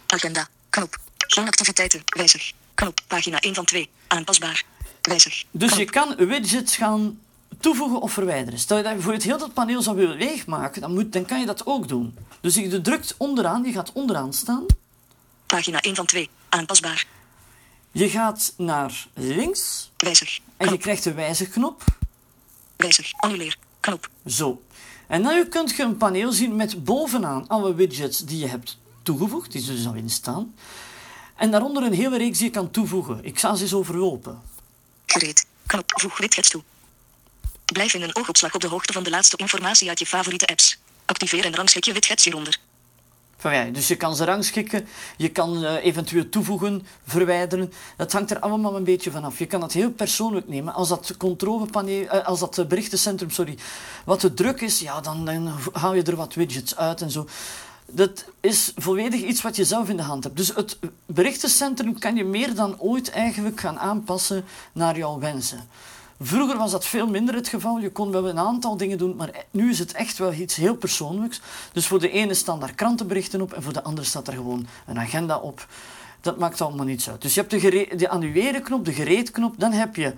Agenda. 0.08 0.48
Knop. 0.70 0.98
Activiteiten. 1.36 2.02
Wijzig. 2.06 2.52
Knop. 2.74 3.00
Pagina 3.08 3.40
1 3.40 3.54
van 3.54 3.66
2. 3.66 3.90
Aanpasbaar. 4.08 4.64
Wijzig. 5.02 5.44
Dus 5.52 5.76
je 5.76 5.86
kan 5.86 6.16
widgets 6.16 6.76
gaan 6.76 7.20
toevoegen 7.60 8.02
of 8.02 8.12
verwijderen. 8.12 8.60
Stel 8.60 8.78
je 8.78 8.84
dat 8.84 8.94
je 8.94 9.02
voor 9.02 9.14
het 9.14 9.24
heel 9.24 9.38
dat 9.38 9.54
paneel 9.54 9.82
zou 9.82 9.96
willen 9.96 10.18
leegmaken, 10.18 10.82
dan, 10.82 10.94
moet, 10.94 11.14
dan 11.14 11.26
kan 11.26 11.40
je 11.40 11.46
dat 11.46 11.66
ook 11.66 11.88
doen. 11.88 12.18
Dus 12.42 12.56
je 12.56 12.82
drukt 12.82 13.16
onderaan, 13.18 13.64
je 13.64 13.72
gaat 13.72 13.92
onderaan 13.92 14.34
staan. 14.34 14.66
Pagina 15.46 15.82
1 15.82 15.96
van 15.96 16.06
2. 16.06 16.30
Aanpasbaar. 16.50 17.06
Je 17.98 18.10
gaat 18.10 18.54
naar 18.58 19.08
links 19.14 19.92
Wijzig. 19.98 20.40
en 20.58 20.70
je 20.70 20.78
krijgt 20.78 21.04
de 21.04 21.14
wijzigknop. 21.14 21.84
Wijzig. 22.76 23.12
Annuleer. 23.14 23.58
Knop. 23.80 24.10
Zo. 24.26 24.62
En 25.08 25.24
dan 25.24 25.50
kun 25.50 25.68
je 25.78 25.84
een 25.84 25.98
paneel 25.98 26.32
zien 26.32 26.56
met 26.56 26.84
bovenaan 26.84 27.48
alle 27.48 27.76
widgets 27.76 28.20
die 28.20 28.40
je 28.40 28.48
hebt 28.48 28.78
toegevoegd, 29.04 29.52
die 29.52 29.62
er 29.62 29.76
dus 29.76 29.88
al 29.88 29.94
in 29.94 30.10
staan. 30.10 30.56
En 31.36 31.52
daaronder 31.52 31.84
een 31.84 31.94
hele 31.94 32.18
reeks 32.18 32.38
die 32.38 32.48
je 32.48 32.54
kan 32.54 32.72
toevoegen. 32.72 33.24
Ik 33.24 33.40
zal 33.40 33.56
ze 33.56 33.64
eens 33.64 33.74
overlopen. 33.74 34.42
Gereed. 35.06 35.46
Knop. 35.66 35.92
Voeg 35.96 36.18
widgets 36.18 36.50
toe. 36.50 36.64
Blijf 37.66 37.94
in 37.94 38.02
een 38.02 38.16
oogopslag 38.16 38.54
op 38.56 38.62
de 38.62 38.68
hoogte 38.68 38.94
van 38.94 39.04
de 39.04 39.10
laatste 39.10 39.38
informatie 39.38 39.90
uit 39.90 40.00
je 40.00 40.06
favoriete 40.06 40.48
apps. 40.48 40.78
Activeer 41.06 41.46
en 41.46 41.56
rangschik 41.56 41.84
je 41.84 41.94
widgets 41.94 42.24
hieronder. 42.24 42.58
Dus 43.72 43.88
je 43.88 43.96
kan 43.96 44.16
ze 44.16 44.26
rangschikken, 44.26 44.88
je 45.18 45.30
kan 45.30 45.66
eh, 45.66 45.86
eventueel 45.86 46.30
toevoegen, 46.30 46.86
verwijderen. 47.06 47.74
Dat 47.98 48.12
hangt 48.12 48.32
er 48.32 48.40
allemaal 48.40 48.76
een 48.76 48.84
beetje 48.84 49.12
vanaf. 49.12 49.40
Je 49.40 49.46
kan 49.46 49.60
dat 49.60 49.74
heel 49.74 49.92
persoonlijk 49.92 50.48
nemen. 50.48 50.74
Als 50.74 50.90
dat 50.90 51.18
controlepaneel, 51.18 52.08
eh, 52.08 52.26
als 52.26 52.40
dat 52.40 52.68
berichtencentrum, 52.68 53.30
sorry, 53.30 53.58
wat 54.06 54.20
te 54.20 54.34
druk 54.34 54.62
is, 54.62 54.80
ja, 54.80 55.02
dan, 55.02 55.26
dan 55.26 55.52
haal 55.72 55.94
je 55.94 56.04
er 56.04 56.16
wat 56.16 56.34
widgets 56.34 56.76
uit 56.76 57.02
en 57.02 57.12
zo. 57.12 57.28
Dat 57.86 58.26
is 58.40 58.72
volledig 58.76 59.22
iets 59.22 59.42
wat 59.42 59.56
je 59.56 59.66
zelf 59.66 59.90
in 59.90 59.98
de 59.98 60.04
hand 60.04 60.24
hebt. 60.24 60.38
Dus 60.38 60.56
het 60.56 60.78
berichtencentrum 61.06 62.00
kan 62.00 62.16
je 62.16 62.24
meer 62.26 62.56
dan 62.56 62.80
ooit 62.80 63.10
eigenlijk 63.10 63.60
gaan 63.60 63.80
aanpassen 63.80 64.46
naar 64.72 64.98
jouw 64.98 65.20
wensen. 65.20 65.68
Vroeger 66.22 66.58
was 66.58 66.72
dat 66.72 66.86
veel 66.86 67.08
minder 67.08 67.36
het 67.36 67.48
geval. 67.48 67.78
Je 67.80 67.92
kon 67.92 68.12
wel 68.12 68.30
een 68.30 68.40
aantal 68.40 68.78
dingen 68.78 68.98
doen, 68.98 69.16
maar 69.16 69.30
nu 69.52 69.70
is 69.70 69.80
het 69.80 69.92
echt 69.94 70.18
wel 70.18 70.34
iets 70.34 70.56
heel 70.56 70.76
persoonlijks. 70.76 71.42
Dus 71.74 71.88
voor 71.88 72.00
de 72.00 72.10
ene 72.10 72.34
staan 72.34 72.60
daar 72.60 72.74
krantenberichten 72.74 73.42
op 73.42 73.54
en 73.54 73.64
voor 73.64 73.74
de 73.74 73.84
andere 73.84 74.08
staat 74.08 74.28
er 74.28 74.34
gewoon 74.34 74.68
een 74.86 75.00
agenda 75.00 75.38
op. 75.38 75.68
Dat 76.22 76.38
maakt 76.38 76.62
allemaal 76.62 76.86
niets 76.86 77.10
uit. 77.10 77.22
Dus 77.22 77.34
je 77.34 77.40
hebt 77.40 77.52
de, 77.52 77.60
gere- 77.60 77.96
de 77.96 78.10
annuleren 78.10 78.62
knop, 78.64 78.86
de 78.86 78.94
gereedknop, 78.94 79.54
dan 79.58 79.72
heb 79.72 79.96
je 79.96 80.14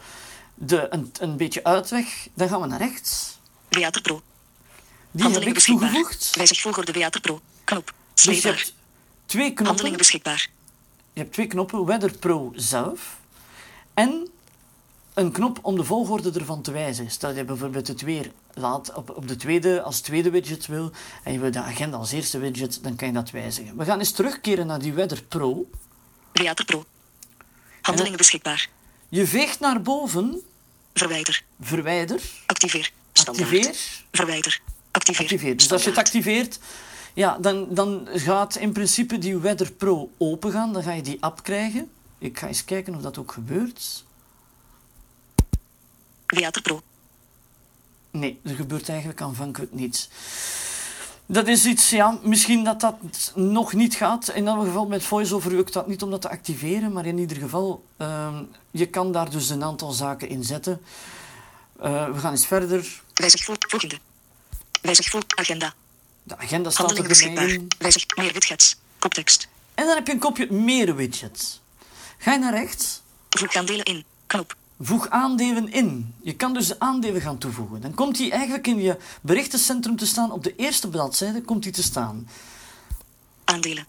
de, 0.56 0.88
een, 0.89 1.12
een 1.20 1.38
beetje 1.38 1.63
uitweg. 1.63 2.27
Dan 2.34 2.48
gaan 2.50 2.62
we 2.62 2.68
naar 2.68 2.79
rechts. 2.79 3.38
Theater 3.70 4.01
Pro. 4.01 4.22
Die 5.12 5.29
heb 5.29 5.41
ik 5.41 5.53
beschikbaar. 5.53 5.89
toegevoegd. 5.89 6.36
Wijzig 6.36 6.62
volgorde 6.62 6.91
Theater 6.91 7.22
Pro. 7.22 7.39
Knop. 7.63 7.94
Dus 8.13 8.24
je 8.24 8.32
Sleepbaar. 8.32 8.53
hebt 8.60 8.74
twee 9.25 9.44
knoppen. 9.46 9.65
Handelingen 9.65 9.98
beschikbaar. 9.98 10.50
Je 11.13 11.20
hebt 11.20 11.34
twee 11.34 11.48
knoppen, 11.48 11.86
Weather 11.86 12.12
Pro 12.18 12.51
zelf 12.56 13.18
en 13.94 14.27
een 15.19 15.31
knop 15.31 15.59
om 15.61 15.75
de 15.75 15.83
volgorde 15.83 16.31
ervan 16.39 16.61
te 16.61 16.71
wijzigen. 16.71 17.11
Stel 17.11 17.35
je 17.35 17.43
bijvoorbeeld 17.43 17.88
het 17.88 18.01
weer 18.01 18.31
laat 18.53 18.93
op, 18.93 19.09
op 19.17 19.27
de 19.27 19.35
tweede, 19.35 19.81
als 19.81 19.99
tweede 19.99 20.29
widget 20.29 20.65
wil 20.65 20.91
en 21.23 21.33
je 21.33 21.39
wil 21.39 21.51
de 21.51 21.59
agenda 21.59 21.97
als 21.97 22.11
eerste 22.11 22.38
widget, 22.38 22.83
dan 22.83 22.95
kan 22.95 23.07
je 23.07 23.13
dat 23.13 23.31
wijzigen. 23.31 23.77
We 23.77 23.85
gaan 23.85 23.99
eens 23.99 24.11
terugkeren 24.11 24.67
naar 24.67 24.79
die 24.79 24.93
Weather 24.93 25.23
Pro. 25.23 25.69
Theater 26.31 26.65
Pro. 26.65 26.85
Handelingen 27.81 28.17
beschikbaar. 28.17 28.69
Je 29.09 29.27
veegt 29.27 29.59
naar 29.59 29.81
boven, 29.81 30.41
Verwijder. 30.93 31.43
verwijder, 31.61 32.21
Activeer. 32.45 32.91
Standaard. 33.13 33.47
activeer, 33.47 33.75
Verwijder. 34.11 34.61
Activeer. 34.91 35.21
activeer. 35.25 35.57
Dus 35.57 35.71
als 35.71 35.83
je 35.83 35.89
het 35.89 35.99
activeert, 35.99 36.59
ja, 37.13 37.38
dan, 37.38 37.67
dan 37.69 38.07
gaat 38.13 38.55
in 38.55 38.71
principe 38.71 39.17
die 39.17 39.38
Weather 39.38 39.71
Pro 39.71 40.09
open 40.17 40.51
gaan. 40.51 40.73
Dan 40.73 40.83
ga 40.83 40.91
je 40.91 41.01
die 41.01 41.17
app 41.19 41.43
krijgen. 41.43 41.89
Ik 42.17 42.39
ga 42.39 42.47
eens 42.47 42.65
kijken 42.65 42.95
of 42.95 43.01
dat 43.01 43.17
ook 43.17 43.31
gebeurt. 43.31 44.03
Theater 46.29 46.62
Pro. 46.62 46.81
Nee, 48.12 48.39
er 48.43 48.55
gebeurt 48.55 48.89
eigenlijk 48.89 49.21
aanvankelijk 49.21 49.74
niets. 49.74 50.09
Dat 51.25 51.48
is 51.48 51.65
iets, 51.65 51.89
ja, 51.89 52.19
misschien 52.24 52.63
dat 52.63 52.79
dat 52.79 52.95
nog 53.36 53.74
niet 53.74 53.95
gaat. 53.95 54.29
In 54.29 54.48
elk 54.48 54.65
geval 54.65 54.88
met 54.88 55.03
VoiceOver 55.03 55.51
lukt 55.51 55.74
dat 55.74 55.88
niet 55.88 56.03
om 56.03 56.12
dat 56.12 56.21
te 56.21 56.29
activeren, 56.29 56.91
maar 56.91 57.05
in 57.05 57.17
ieder 57.17 57.38
geval, 57.38 57.86
ehm, 57.98 58.43
je 58.71 58.86
kan 58.86 59.12
daar 59.12 59.29
dus 59.29 59.50
een 59.50 59.63
aantal 59.63 59.91
zaken 59.91 60.29
in 60.29 60.43
zetten. 60.43 60.81
Eh, 61.79 62.12
we 62.12 62.19
gaan 62.19 62.31
eens 62.31 62.45
verder. 62.45 63.01
Wijzig 63.13 63.43
vol 63.43 63.55
volgende. 63.57 64.00
Wijzig 64.81 65.09
vol 65.09 65.21
agenda. 65.36 65.74
De 66.24 66.38
agenda 66.38 66.69
staat 66.69 66.98
er 66.98 67.07
beschikbaar. 67.07 67.50
in. 67.50 67.67
Wijzig 67.77 68.05
meer 68.15 68.33
widgets. 68.33 68.75
Koptekst. 69.00 69.48
En 69.75 69.86
dan 69.86 69.95
heb 69.95 70.07
je 70.07 70.13
een 70.13 70.19
kopje 70.19 70.51
meer 70.51 70.95
widgets. 70.95 71.62
Ga 72.17 72.31
je 72.33 72.39
naar 72.39 72.53
rechts, 72.53 73.01
Voeg 73.29 73.55
aandelen 73.55 73.86
in. 73.86 74.05
Knop. 74.27 74.55
Voeg 74.79 75.09
aandelen 75.09 75.71
in. 75.71 76.15
Je 76.21 76.36
kan 76.36 76.53
dus 76.53 76.67
de 76.67 76.79
aandelen 76.79 77.21
gaan 77.21 77.38
toevoegen. 77.38 77.81
Dan 77.81 77.93
komt 77.93 78.17
die 78.17 78.31
eigenlijk 78.31 78.67
in 78.67 78.81
je 78.81 78.98
berichtencentrum 79.21 79.95
te 79.95 80.05
staan. 80.05 80.31
Op 80.31 80.43
de 80.43 80.55
eerste 80.55 80.89
bladzijde 80.89 81.41
komt 81.41 81.63
die 81.63 81.71
te 81.71 81.83
staan. 81.83 82.29
Aandelen. 83.43 83.86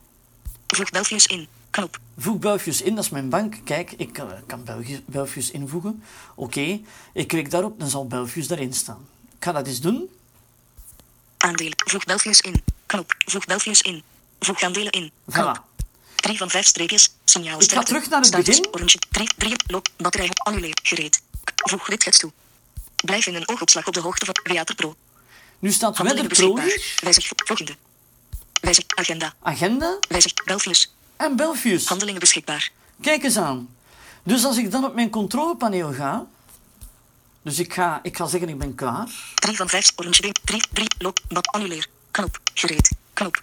Voeg 0.66 0.90
Belfius 0.90 1.26
in. 1.26 1.48
Knop. 1.70 2.00
Voeg 2.18 2.38
Belfius 2.38 2.82
in, 2.82 2.94
dat 2.94 3.04
is 3.04 3.10
mijn 3.10 3.28
bank. 3.28 3.58
Kijk, 3.64 3.92
ik 3.92 4.18
eh, 4.18 4.26
kan 4.46 4.64
Belfius 5.06 5.50
invoegen. 5.50 6.02
Oké, 6.34 6.80
ik 7.12 7.28
klik 7.28 7.50
daarop, 7.50 7.80
dan 7.80 7.88
zal 7.88 8.06
Belfius 8.06 8.48
daarin 8.48 8.72
staan. 8.72 9.06
Ik 9.36 9.44
ga 9.44 9.52
dat 9.52 9.66
eens 9.66 9.80
doen. 9.80 10.08
Aandelen. 11.36 11.74
Voeg 11.76 12.04
Belfius 12.04 12.40
in. 12.40 12.62
Knop. 12.86 13.14
Voeg 13.26 13.44
Belfius 13.44 13.82
in. 13.82 14.02
Voeg 14.38 14.62
aandelen 14.62 14.92
in. 14.92 15.10
Knop. 15.24 15.56
Voilà. 15.56 15.70
3 16.16 16.38
van 16.38 16.50
5 16.50 16.66
streepjes. 16.66 17.14
Signaal. 17.30 17.60
Ik 17.62 17.72
ga 17.72 17.82
terug 17.82 18.08
naar 18.08 18.20
het 18.20 18.36
begin. 18.44 18.66
Orange. 18.72 18.98
3, 19.10 19.28
3, 19.36 19.54
loop. 19.66 19.88
Batterij. 19.96 20.30
Annuleer. 20.32 20.78
Gereed. 20.82 21.22
Voeg 21.56 21.86
widgets 21.86 22.18
toe. 22.18 22.32
Blijf 23.04 23.26
in 23.26 23.34
een 23.34 23.48
oogopslag 23.48 23.86
op 23.86 23.94
de 23.94 24.00
hoogte 24.00 24.24
van 24.24 24.34
Theater 24.42 24.74
Pro. 24.74 24.94
Nu 25.58 25.72
staat 25.72 25.98
Weather 25.98 26.26
Pro 26.26 26.58
hier, 26.58 26.94
Wijzig 27.02 27.26
vo- 27.26 27.34
volgende. 27.44 27.76
Wijzig 28.60 28.84
agenda. 28.94 29.34
agenda 29.42 29.98
Wijzig 30.08 30.34
Belfius. 30.44 30.92
en 31.16 31.36
Belfius. 31.36 31.86
Handelingen 31.86 32.20
beschikbaar. 32.20 32.70
Kijk 33.00 33.22
eens 33.24 33.36
aan. 33.36 33.68
Dus 34.22 34.44
als 34.44 34.56
ik 34.56 34.70
dan 34.70 34.84
op 34.84 34.94
mijn 34.94 35.10
controlepaneel 35.10 35.92
ga... 35.92 36.26
Dus 37.42 37.58
ik 37.58 37.74
ga, 37.74 38.00
ik 38.02 38.16
ga 38.16 38.26
zeggen, 38.26 38.48
ik 38.48 38.58
ben 38.58 38.74
klaar. 38.74 39.08
3 39.34 39.56
van 39.56 39.68
5 39.68 39.92
orange. 39.96 40.32
3, 40.44 40.62
3, 40.72 40.86
loop. 40.98 41.18
Bat 41.28 41.46
annuleer. 41.46 41.86
Knop. 42.10 42.38
Gereed. 42.54 42.90
Knop. 43.12 43.40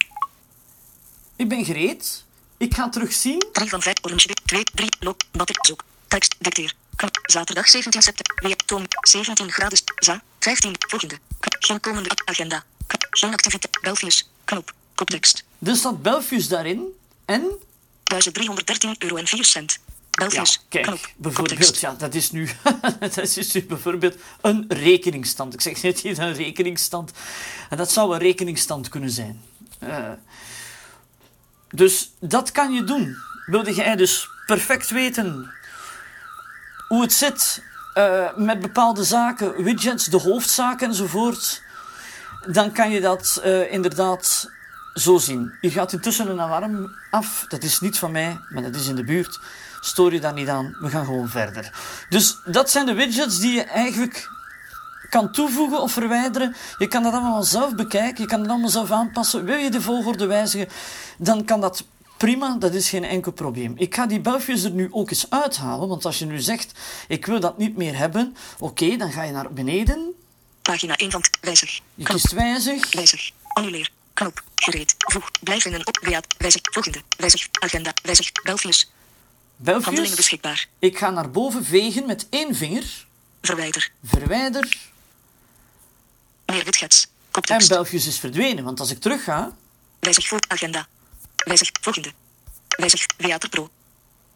Ik 1.36 1.50
ben 1.50 1.65
gereed. 1.65 2.24
Ik 2.58 2.74
ga 2.74 2.90
terugzien. 2.90 3.44
3 3.52 3.70
van 3.70 3.82
5 3.82 3.96
orange. 4.02 4.28
2, 4.46 4.64
3, 4.64 4.90
loop. 5.00 5.24
Batterij. 5.32 5.62
Zoek. 5.68 5.84
Tekst. 6.08 6.36
Dicteer. 6.40 6.74
Knop. 6.96 7.20
Zaterdag 7.24 7.68
17 7.68 8.02
september. 8.02 8.44
Weer. 8.44 8.56
Toon. 8.56 8.86
17 9.02 9.52
graden. 9.52 9.80
Za. 9.96 10.22
15. 10.40 10.76
Volgende. 10.88 11.18
Geen 11.60 11.80
komende 11.80 12.10
agenda. 12.26 12.64
Knop. 12.88 13.08
Geen 13.10 13.32
activiteit. 13.34 13.82
Belfius. 13.82 14.30
Knop. 14.46 14.74
Koptekst. 14.96 15.44
Dus 15.58 15.78
staat 15.80 16.02
Belfius 16.02 16.48
daarin. 16.48 16.86
En 17.26 17.52
1313 18.04 18.96
euro 19.00 19.16
en 19.16 19.28
4 19.28 19.46
cent. 19.46 19.72
Ja, 19.72 20.28
Belfius. 20.28 20.66
kijk, 20.70 20.86
Knop. 20.86 21.00
bijvoorbeeld, 21.18 21.58
Koptekst. 21.60 21.82
ja, 21.82 21.94
dat 21.94 22.14
is 22.16 22.32
nu, 22.32 22.50
dat 23.16 23.18
is 23.36 23.52
nu 23.54 23.64
bijvoorbeeld 23.66 24.16
een 24.42 24.66
rekeningsstand. 24.68 25.54
Ik 25.54 25.62
zeg 25.62 25.82
net 25.82 26.00
hier 26.00 26.20
een 26.20 26.34
rekeningsstand. 26.34 27.12
En 27.70 27.78
dat 27.78 27.92
zou 27.92 28.14
een 28.14 28.20
rekeningsstand 28.20 28.90
kunnen 28.90 29.12
zijn. 29.12 29.42
Eh, 29.80 30.10
dus 31.70 32.12
dat 32.20 32.52
kan 32.52 32.74
je 32.74 32.84
doen. 32.84 33.16
Wilde 33.46 33.74
jij 33.74 33.96
dus 33.96 34.30
perfect 34.46 34.90
weten 34.90 35.52
hoe 36.88 37.02
het 37.02 37.14
zit 37.14 37.64
eh, 37.94 38.36
met 38.36 38.60
bepaalde 38.60 39.04
zaken, 39.04 39.64
widgets, 39.64 40.06
de 40.06 40.18
hoofdzaken 40.18 40.88
enzovoort, 40.88 41.62
dan 42.52 42.72
kan 42.72 42.92
je 42.92 43.02
dat 43.02 43.40
eh, 43.44 43.72
inderdaad 43.72 44.50
zo 44.94 45.18
zien. 45.18 45.54
Je 45.62 45.72
gaat 45.72 45.94
intussen 45.94 46.30
een 46.30 46.42
alarm 46.42 46.96
af. 47.12 47.46
Dat 47.48 47.64
is 47.64 47.80
niet 47.80 47.98
van 47.98 48.12
mij, 48.12 48.40
maar 48.50 48.64
dat 48.64 48.76
is 48.76 48.88
in 48.88 48.96
de 48.96 49.04
buurt. 49.04 49.40
Stoor 49.82 50.14
je 50.14 50.20
daar 50.20 50.34
niet 50.34 50.50
aan. 50.50 50.78
We 50.80 50.90
gaan 50.90 51.06
gewoon 51.06 51.30
verder. 51.30 51.72
Dus 52.10 52.38
dat 52.46 52.70
zijn 52.70 52.86
de 52.86 52.94
widgets 52.94 53.40
die 53.40 53.54
je 53.54 53.64
eigenlijk 53.64 54.30
kan 55.10 55.32
toevoegen 55.32 55.82
of 55.82 55.92
verwijderen. 55.92 56.56
Je 56.78 56.88
kan 56.88 57.04
dat 57.04 57.14
allemaal 57.14 57.44
zelf 57.44 57.76
bekijken. 57.76 58.24
Je 58.24 58.30
kan 58.30 58.40
het 58.42 58.50
allemaal 58.50 58.70
zelf 58.70 58.92
aanpassen. 58.92 59.46
Wil 59.46 59.58
je 59.58 59.70
de 59.70 59.82
volgorde 59.82 60.26
wijzigen, 60.26 60.68
dan 61.18 61.46
kan 61.46 61.62
dat 61.62 61.84
prima. 62.18 62.56
Dat 62.60 62.74
is 62.74 62.90
geen 62.90 63.04
enkel 63.04 63.32
probleem. 63.32 63.74
Ik 63.78 63.96
ga 63.96 64.06
die 64.06 64.20
Belfius 64.20 64.64
er 64.64 64.72
nu 64.72 64.88
ook 64.92 65.10
eens 65.10 65.30
uithalen. 65.30 65.88
Want 65.88 66.06
als 66.06 66.20
je 66.20 66.26
nu 66.26 66.40
zegt, 66.40 66.72
ik 67.08 67.26
wil 67.26 67.40
dat 67.40 67.58
niet 67.58 67.78
meer 67.78 67.98
hebben. 67.98 68.36
Oké, 68.60 68.98
dan 68.98 69.12
ga 69.12 69.24
je 69.24 69.32
naar 69.32 69.54
beneden. 69.54 70.14
Pagina 70.62 70.96
1 70.96 71.12
van 71.12 71.24
wijzig. 71.42 71.80
Je 71.96 72.04
kiest 72.04 72.32
wijzig. 72.32 72.94
Wijzig. 72.94 73.32
Annuleer. 73.48 73.90
Knop. 74.14 74.44
Gereed. 74.56 74.96
Voeg. 74.98 75.32
Blijf 75.42 75.66
in 75.66 75.74
een 75.74 75.88
op. 75.88 76.00
Wijzig. 76.38 76.62
Volgende. 76.64 77.02
Wijzig. 77.18 77.48
Agenda. 77.52 77.94
Wijzig. 78.04 78.30
Handelingen 78.44 78.84
Belfius. 79.56 80.16
beschikbaar. 80.16 80.68
Ik 80.80 80.98
ga 80.98 81.10
naar 81.10 81.32
boven 81.32 81.66
vegen 81.66 82.06
met 82.06 82.28
één 82.30 82.56
vinger. 82.56 83.06
Verwijder. 83.42 83.92
Verwijder. 84.04 84.78
Meer. 86.66 87.08
En. 87.32 87.68
Belfius 87.68 88.08
is 88.08 88.20
verdwenen. 88.20 88.64
Want 88.64 88.80
als 88.80 88.92
ik 88.92 89.00
terug 89.00 89.24
ga, 89.24 89.56
Wijzig. 90.00 90.34
Agenda. 90.48 90.88
Wijzig. 91.36 91.70
Volgende. 91.82 92.12
Wijzig. 92.68 93.06
Theater 93.06 93.50
Pro. 93.50 93.70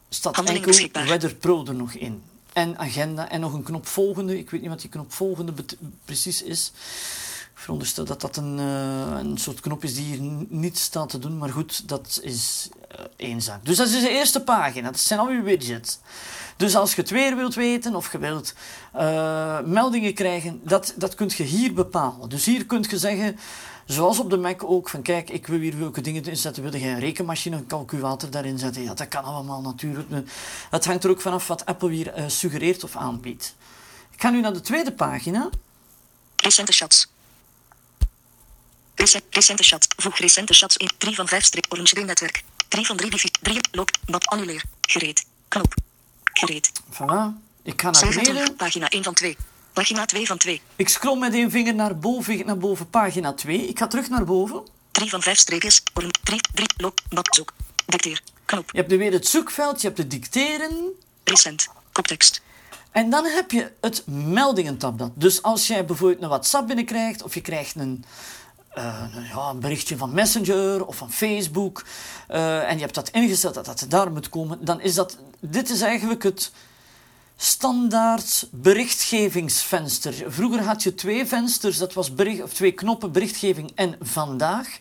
staat 0.10 0.50
enkel. 0.50 0.90
Weather 0.92 1.36
Pro 1.36 1.66
er 1.66 1.76
nog 1.76 1.94
in. 1.94 2.24
En 2.54 2.78
agenda 2.78 3.30
en 3.30 3.40
nog 3.40 3.54
een 3.54 3.64
knop 3.64 3.88
volgende. 3.88 4.38
Ik 4.38 4.50
weet 4.50 4.62
niet 4.62 4.70
wat 4.70 4.82
die 4.82 4.90
knop 4.90 5.14
volgende 5.14 5.54
precies 6.06 6.42
is. 6.42 6.72
Veronderstel 7.62 8.06
dat 8.06 8.22
dat 8.22 8.38
een, 8.38 8.60
eh, 8.60 9.20
een 9.20 9.38
soort 9.38 9.60
knop 9.60 9.84
is 9.84 9.96
die 9.96 10.06
hier 10.06 10.46
niet 10.50 10.78
staat 10.78 11.10
te 11.10 11.20
doen. 11.20 11.38
Maar 11.38 11.50
goed, 11.50 11.90
dat 11.90 12.20
is 12.24 12.70
eh, 12.88 13.06
één 13.16 13.42
zaak. 13.42 13.66
Dus 13.66 13.78
dat 13.78 13.88
is 13.88 14.02
de 14.02 14.10
eerste 14.10 14.42
pagina. 14.42 14.92
Dat 14.92 15.00
zijn 15.00 15.20
al 15.20 15.28
uw 15.28 15.44
widgets. 15.44 16.00
Dus 16.58 16.76
als 16.76 16.96
je 16.96 17.02
het 17.02 17.10
weer 17.10 17.36
wilt 17.36 17.56
weten 17.56 17.96
of 17.96 18.12
je 18.12 18.18
wilt 18.18 18.54
eh, 18.94 19.60
meldingen 19.60 20.14
krijgen, 20.14 20.62
dat, 20.64 20.94
dat 20.96 21.16
kun 21.16 21.32
je 21.36 21.44
hier 21.44 21.74
bepalen. 21.74 22.30
Dus 22.30 22.46
hier 22.46 22.66
kun 22.66 22.86
je 22.90 22.98
zeggen, 22.98 23.40
zoals 23.86 24.20
op 24.20 24.30
de 24.30 24.38
Mac 24.38 24.64
ook, 24.64 24.90
van 24.90 25.02
kijk, 25.02 25.30
ik 25.30 25.48
wil 25.48 25.60
hier 25.60 25.80
welke 25.80 26.02
dingen 26.02 26.24
inzetten. 26.24 26.64
Wil 26.64 26.76
je 26.76 26.88
een 26.88 27.00
rekenmachine, 27.00 27.56
een 27.56 27.68
calculator 27.68 28.30
daarin 28.30 28.60
zetten? 28.60 28.84
Ja, 28.84 28.94
dat 28.94 29.08
kan 29.08 29.24
allemaal 29.24 29.62
natuurlijk. 29.62 30.10
Het 30.70 30.86
hangt 30.86 31.04
er 31.04 31.10
ook 31.10 31.22
vanaf 31.22 31.48
wat 31.48 31.66
Apple 31.66 31.92
hier 31.92 32.14
suggereert 32.28 32.84
of 32.84 32.96
aanbiedt. 32.96 33.56
Ik 34.12 34.22
ga 34.22 34.30
nu 34.30 34.42
naar 34.42 34.54
de 34.54 34.62
tweede 34.62 34.92
pagina. 34.92 35.50
Recente 36.36 36.72
chats. 36.72 37.08
Recent, 39.02 39.24
recente 39.30 39.64
chats. 39.64 39.88
Voeg 39.98 40.18
recente 40.18 40.54
chats 40.54 40.78
in. 40.78 40.90
3 40.98 41.16
van 41.16 41.28
5 41.28 41.44
strip. 41.44 41.66
Orange 41.70 42.00
netwerk. 42.00 42.44
3 42.68 42.86
van 42.86 42.98
3 42.98 43.10
divi. 43.10 43.30
3 43.42 43.60
log. 43.72 43.86
Bad 44.06 44.26
annuleer. 44.26 44.64
Gereed. 44.82 45.26
Knop. 45.48 45.74
Gereed. 46.24 46.72
Voilà. 46.90 47.24
Ik 47.64 47.82
ga 47.82 47.90
naar 47.90 47.96
27. 47.96 48.34
beneden. 48.34 48.56
Pagina 48.56 48.90
1 48.90 49.04
van 49.04 49.14
2. 49.14 49.38
Pagina 49.74 50.06
2 50.06 50.26
van 50.28 50.38
2. 50.38 50.62
Ik 50.76 50.90
scroll 50.90 51.18
met 51.18 51.34
één 51.34 51.52
vinger 51.52 51.76
naar 51.76 51.98
boven, 51.98 52.46
naar 52.46 52.58
boven 52.58 52.90
pagina 52.90 53.34
2. 53.34 53.68
Ik 53.68 53.80
ga 53.80 53.88
terug 53.88 54.10
naar 54.10 54.24
boven. 54.24 54.68
3 54.92 55.10
van 55.10 55.22
5 55.22 55.38
streepjes. 55.38 55.84
Orange 55.94 56.14
3. 56.24 56.40
3 56.54 56.68
log. 56.78 56.94
Bad 57.10 57.36
zoek. 57.36 57.54
Dicteer. 57.86 58.22
Knop. 58.46 58.72
Je 58.72 58.78
hebt 58.78 58.90
nu 58.90 58.98
weer 58.98 59.12
het 59.12 59.28
zoekveld, 59.28 59.82
je 59.82 59.88
hebt 59.88 60.00
het 60.00 60.12
dicteren. 60.12 60.92
Recent. 61.24 61.68
Koptekst. 61.92 62.42
En 62.92 63.10
dan 63.10 63.26
heb 63.26 63.52
je 63.52 63.72
het 63.82 64.08
meldingen-tab. 64.08 64.98
dat. 64.98 65.12
Dus 65.14 65.42
als 65.42 65.68
jij 65.68 65.86
bijvoorbeeld 65.86 66.22
een 66.22 66.30
WhatsApp 66.30 66.68
binnenkrijgt, 66.68 67.24
of 67.24 67.34
je 67.34 67.42
krijgt 67.42 67.76
een, 67.76 68.06
eh, 68.74 69.04
een- 69.16 69.24
ja, 69.24 69.50
een 69.50 69.60
berichtje 69.60 69.98
van 69.98 70.14
Messenger 70.14 70.86
of 70.86 70.96
van 70.96 71.12
Facebook, 71.12 71.86
eh, 72.28 72.70
en 72.70 72.76
je 72.76 72.82
hebt 72.82 72.96
dat 72.96 73.10
ingesteld 73.10 73.54
dat 73.54 73.66
dat 73.66 73.86
daar 73.90 74.12
moet 74.12 74.30
komen, 74.30 74.66
dan 74.66 74.82
is 74.82 74.96
dat. 74.96 75.18
Dit 75.40 75.70
is 75.70 75.82
eigenlijk 75.82 76.24
het 76.24 76.52
standaard 77.38 78.48
berichtgevingsvenster. 78.52 80.14
Vroeger 80.28 80.62
had 80.64 80.84
je 80.84 80.96
twee 80.96 81.26
vensters, 81.26 81.78
dat 81.78 81.94
was 81.94 82.14
bericht, 82.16 82.44
of 82.44 82.54
twee 82.54 82.72
knoppen 82.72 83.12
berichtgeving 83.12 83.72
en 83.76 83.96
vandaag. 84.02 84.80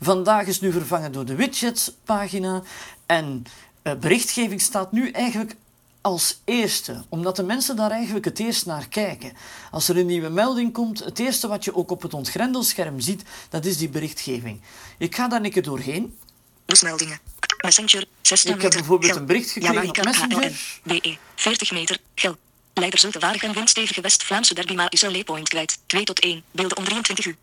Vandaag 0.00 0.46
is 0.46 0.60
nu 0.60 0.72
vervangen 0.72 1.12
door 1.12 1.24
de 1.24 1.34
widgetspagina 1.34 2.62
en 3.06 3.44
eh, 3.82 3.94
berichtgeving 3.94 4.60
staat 4.60 4.92
nu 4.92 5.10
eigenlijk 5.10 5.56
als 6.02 6.40
eerste, 6.44 7.04
omdat 7.08 7.36
de 7.36 7.42
mensen 7.42 7.76
daar 7.76 7.90
eigenlijk 7.90 8.24
het 8.24 8.38
eerst 8.38 8.66
naar 8.66 8.88
kijken. 8.88 9.32
Als 9.70 9.88
er 9.88 9.96
een 9.96 10.06
nieuwe 10.06 10.28
melding 10.28 10.72
komt, 10.72 11.04
het 11.04 11.18
eerste 11.18 11.48
wat 11.48 11.64
je 11.64 11.74
ook 11.74 11.90
op 11.90 12.02
het 12.02 12.14
ontgrendelscherm 12.14 13.00
ziet, 13.00 13.22
dat 13.48 13.64
is 13.64 13.76
die 13.76 13.88
berichtgeving. 13.88 14.60
Ik 14.98 15.14
ga 15.14 15.28
daar 15.28 15.44
een 15.44 15.50
keer 15.50 15.62
doorheen. 15.62 16.18
Busmeldingen. 16.66 17.18
Messenger. 17.62 18.06
16 18.20 18.54
Ik 18.54 18.62
heb 18.62 18.72
bijvoorbeeld 18.72 19.16
een 19.16 19.26
bericht 19.26 19.50
gekregen 19.50 19.88
op 19.88 20.04
Messenger. 20.04 20.80
DE. 20.82 21.16
40 21.34 21.70
E. 21.70 21.74
meter. 21.74 21.98
Gel. 22.14 22.36
Leider 22.74 22.98
Zultewaardig 22.98 23.42
en 23.42 23.52
windstevige 23.52 24.00
West-Vlaamse 24.00 24.54
derby 24.54 24.74
maar 24.74 24.92
is 24.92 25.02
een 25.02 25.12
laypoint 25.12 25.48
kwijt. 25.48 25.78
2 25.86 26.04
tot 26.04 26.20
1. 26.20 26.42
Beelden 26.50 26.76
om 26.76 26.84
23 26.84 27.24
uur. 27.24 27.36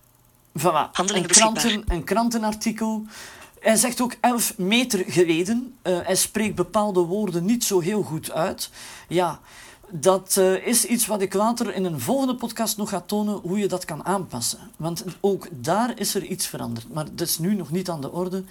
Voilà, 0.57 0.89
een, 0.93 1.27
kranten, 1.27 1.83
een 1.87 2.03
krantenartikel. 2.03 3.05
Hij 3.59 3.75
zegt 3.75 4.01
ook 4.01 4.15
11 4.19 4.57
meter 4.57 5.03
geleden. 5.07 5.75
Eh, 5.81 5.99
hij 6.03 6.15
spreekt 6.15 6.55
bepaalde 6.55 6.99
woorden 6.99 7.45
niet 7.45 7.63
zo 7.63 7.79
heel 7.79 8.01
goed 8.01 8.31
uit. 8.31 8.69
Ja, 9.07 9.39
dat 9.89 10.37
eh, 10.37 10.67
is 10.67 10.85
iets 10.85 11.07
wat 11.07 11.21
ik 11.21 11.33
later 11.33 11.75
in 11.75 11.85
een 11.85 11.99
volgende 11.99 12.35
podcast 12.35 12.77
nog 12.77 12.89
ga 12.89 13.01
tonen 13.01 13.35
hoe 13.35 13.59
je 13.59 13.67
dat 13.67 13.85
kan 13.85 14.05
aanpassen. 14.05 14.59
Want 14.77 15.03
ook 15.19 15.47
daar 15.51 15.99
is 15.99 16.15
er 16.15 16.23
iets 16.23 16.47
veranderd. 16.47 16.93
Maar 16.93 17.05
dat 17.05 17.27
is 17.27 17.37
nu 17.37 17.55
nog 17.55 17.71
niet 17.71 17.89
aan 17.89 18.01
de 18.01 18.11
orde. 18.11 18.43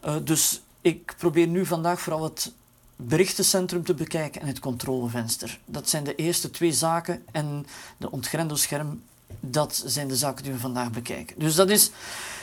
Eh, 0.00 0.16
dus 0.24 0.62
ik 0.80 1.14
probeer 1.18 1.46
nu 1.46 1.66
vandaag 1.66 2.00
vooral 2.00 2.24
het 2.24 2.52
berichtencentrum 2.96 3.84
te 3.84 3.94
bekijken 3.94 4.40
en 4.40 4.46
het 4.46 4.58
controlevenster. 4.58 5.58
Dat 5.64 5.88
zijn 5.88 6.04
de 6.04 6.14
eerste 6.14 6.50
twee 6.50 6.72
zaken. 6.72 7.24
En 7.32 7.66
de 7.96 8.10
ontgrendelscherm, 8.10 9.02
dat 9.40 9.82
zijn 9.86 10.08
de 10.08 10.16
zaken 10.16 10.44
die 10.44 10.52
we 10.52 10.58
vandaag 10.58 10.90
bekijken. 10.90 11.38
Dus 11.38 11.54
dat 11.54 11.70
is, 11.70 11.90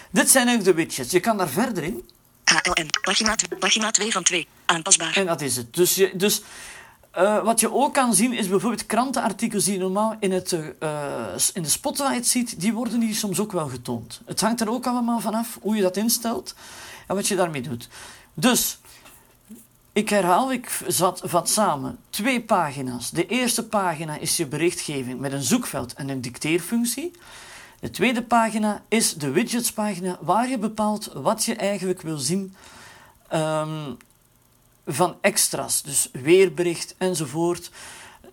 dit 0.09 0.29
zijn 0.29 0.47
eigenlijk 0.47 0.77
de 0.77 0.83
widgets. 0.83 1.11
Je 1.11 1.19
kan 1.19 1.37
daar 1.37 1.49
verder 1.49 1.83
in. 1.83 2.09
HLN. 2.43 2.87
Pagina, 3.01 3.35
pagina 3.59 3.91
2 3.91 4.11
van 4.11 4.23
2. 4.23 4.47
Aanpasbaar. 4.65 5.17
En 5.17 5.25
dat 5.25 5.41
is 5.41 5.55
het. 5.55 5.73
Dus, 5.73 5.95
je, 5.95 6.11
dus 6.15 6.41
eh, 7.11 7.43
wat 7.43 7.59
je 7.59 7.73
ook 7.73 7.93
kan 7.93 8.13
zien 8.13 8.33
is 8.33 8.47
bijvoorbeeld 8.47 8.85
krantenartikels 8.85 9.63
die 9.63 9.73
je 9.73 9.79
normaal 9.79 10.15
in, 10.19 10.31
het, 10.31 10.51
eh, 10.79 11.27
in 11.53 11.61
de 11.61 11.69
spotlight 11.69 12.27
ziet, 12.27 12.59
die 12.61 12.73
worden 12.73 13.01
hier 13.01 13.15
soms 13.15 13.39
ook 13.39 13.51
wel 13.51 13.67
getoond. 13.67 14.21
Het 14.25 14.41
hangt 14.41 14.61
er 14.61 14.69
ook 14.69 14.87
allemaal 14.87 15.19
vanaf 15.19 15.57
hoe 15.61 15.75
je 15.75 15.81
dat 15.81 15.97
instelt 15.97 16.55
en 17.07 17.15
wat 17.15 17.27
je 17.27 17.35
daarmee 17.35 17.61
doet. 17.61 17.87
Dus, 18.33 18.79
ik 19.93 20.09
herhaal, 20.09 20.51
ik 20.51 20.79
zat, 20.87 21.21
vat 21.23 21.49
samen 21.49 21.99
twee 22.09 22.41
pagina's. 22.41 23.09
De 23.09 23.25
eerste 23.25 23.67
pagina 23.67 24.17
is 24.17 24.37
je 24.37 24.45
berichtgeving 24.45 25.19
met 25.19 25.31
een 25.31 25.43
zoekveld 25.43 25.93
en 25.93 26.09
een 26.09 26.21
dicteerfunctie. 26.21 27.11
De 27.79 27.89
tweede 27.89 28.23
pagina 28.23 28.83
is 28.87 29.13
de 29.13 29.31
widgetspagina 29.31 30.17
waar 30.21 30.49
je 30.49 30.57
bepaalt 30.57 31.11
wat 31.13 31.45
je 31.45 31.55
eigenlijk 31.55 32.01
wil 32.01 32.17
zien 32.17 32.55
ehm, 33.27 33.93
van 34.85 35.15
extra's. 35.21 35.81
Dus 35.81 36.09
weerbericht 36.11 36.95
enzovoort. 36.97 37.71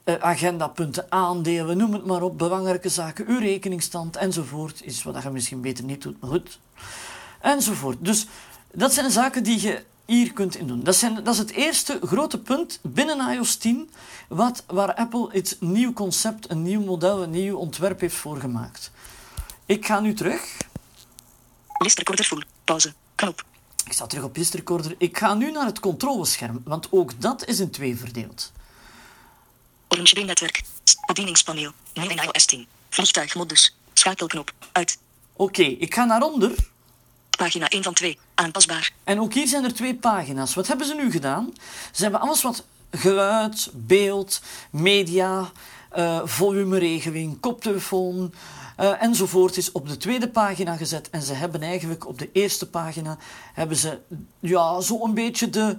Eh, 0.04 0.14
agendapunten, 0.14 1.06
aandelen, 1.08 1.76
noem 1.76 1.92
het 1.92 2.06
maar 2.06 2.22
op. 2.22 2.38
Belangrijke 2.38 2.88
zaken, 2.88 3.26
uw 3.28 3.38
rekeningsstand 3.38 4.16
enzovoort. 4.16 4.80
Iets 4.80 5.02
wat 5.02 5.22
je 5.22 5.30
misschien 5.30 5.60
beter 5.60 5.84
niet 5.84 6.02
doet, 6.02 6.20
maar 6.20 6.30
goed. 6.30 6.58
Enzovoort. 7.40 7.96
Dus 8.00 8.26
dat 8.72 8.92
zijn 8.92 9.10
zaken 9.10 9.42
die 9.42 9.60
je 9.60 9.84
hier 10.04 10.32
kunt 10.32 10.56
in 10.56 10.66
doen. 10.66 10.82
Dat, 10.82 10.96
zijn, 10.96 11.14
dat 11.14 11.34
is 11.34 11.38
het 11.38 11.50
eerste 11.50 11.98
grote 12.02 12.38
punt 12.38 12.78
binnen 12.82 13.32
iOS 13.32 13.56
10 13.56 13.90
wat, 14.28 14.64
waar 14.66 14.94
Apple 14.94 15.28
het 15.30 15.56
nieuw 15.60 15.92
concept, 15.92 16.50
een 16.50 16.62
nieuw 16.62 16.84
model, 16.84 17.22
een 17.22 17.30
nieuw 17.30 17.56
ontwerp 17.56 18.00
heeft 18.00 18.16
voorgemaakt. 18.16 18.90
Ik 19.66 19.86
ga 19.86 20.00
nu 20.00 20.14
terug. 20.14 20.56
List 21.78 21.98
recorder 21.98 22.24
full. 22.24 22.42
Pauze. 22.64 22.94
Knop. 23.14 23.44
Ik 23.84 23.92
sta 23.92 24.06
terug 24.06 24.24
op 24.24 24.36
List 24.36 24.54
Recorder. 24.54 24.94
Ik 24.98 25.18
ga 25.18 25.34
nu 25.34 25.50
naar 25.50 25.66
het 25.66 25.80
controlescherm, 25.80 26.62
want 26.64 26.92
ook 26.92 27.20
dat 27.20 27.44
is 27.44 27.60
in 27.60 27.70
twee 27.70 27.96
verdeeld. 27.96 28.52
Orange 29.88 30.20
netwerk. 30.20 30.62
Bedieningspaneel. 31.06 31.72
In 31.92 32.10
iOS 32.10 32.44
10. 32.44 32.66
Vliegtuigmodus. 32.88 33.76
Schakelknop. 33.92 34.52
Uit. 34.72 34.98
Oké, 35.32 35.62
ik 35.62 35.94
ga 35.94 36.04
naar 36.04 36.22
onder. 36.22 36.54
Pagina 37.30 37.68
1 37.68 37.82
van 37.82 37.94
2. 37.94 38.18
Aanpasbaar. 38.34 38.92
En 39.04 39.20
ook 39.20 39.34
hier 39.34 39.46
zijn 39.46 39.64
er 39.64 39.74
twee 39.74 39.94
pagina's. 39.94 40.54
Wat 40.54 40.66
hebben 40.66 40.86
ze 40.86 40.94
nu 40.94 41.10
gedaan? 41.10 41.52
Ze 41.92 42.02
hebben 42.02 42.20
alles 42.20 42.42
wat 42.42 42.64
geluid, 42.90 43.70
beeld, 43.72 44.40
media, 44.70 45.50
eh, 45.90 46.20
volumeregeling, 46.24 47.40
koptelefoon 47.40 48.34
eh, 48.76 49.02
enzovoort 49.02 49.56
is 49.56 49.72
op 49.72 49.88
de 49.88 49.96
tweede 49.96 50.28
pagina 50.28 50.76
gezet. 50.76 51.10
En 51.10 51.22
ze 51.22 51.32
hebben 51.32 51.62
eigenlijk 51.62 52.06
op 52.06 52.18
de 52.18 52.30
eerste 52.32 52.66
pagina 52.66 53.18
hebben 53.54 53.76
ze 53.76 53.98
ja, 54.40 54.80
zo 54.80 55.04
een 55.04 55.14
beetje 55.14 55.50
de 55.50 55.76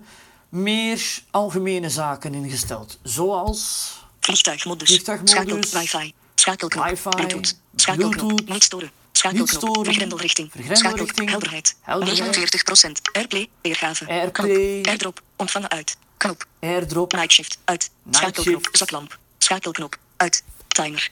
meer 0.50 1.24
algemene 1.32 1.90
zaken 1.90 2.34
ingesteld. 2.34 3.00
Zoals 3.04 3.92
Vliegtuigmodus. 4.20 4.90
Vliegtuigmodus. 4.90 5.70
Schakel. 5.70 6.00
Wifi. 6.00 6.14
Schakelknop. 6.36 6.90
Wifi. 6.90 7.10
Bluetooth. 7.10 7.56
Schakelknop. 7.76 8.18
Bluetooth. 8.18 8.50
Niet 8.50 8.64
storen. 8.64 8.92
Schakelknop. 9.12 9.86
Vergrendelrichting. 9.86 10.52
Vergrendelrichting. 10.52 11.08
Schakel. 11.08 11.28
Helderheid. 11.28 11.76
Helderheid. 11.82 12.36
49 12.36 13.02
Airplay. 13.12 13.50
Weergave. 13.62 14.08
Airplay. 14.08 14.82
Airdrop. 14.84 15.22
Ontvangen 15.36 15.70
uit. 15.70 15.98
Knop. 16.18 16.46
airdrop, 16.60 17.12
Night 17.12 17.32
shift. 17.32 17.58
Uit. 17.66 17.90
Schakelknop. 18.12 18.70
Zaklamp. 18.72 19.20
Schakelknop. 19.38 19.98
Uit. 20.18 20.44
Timer. 20.68 21.12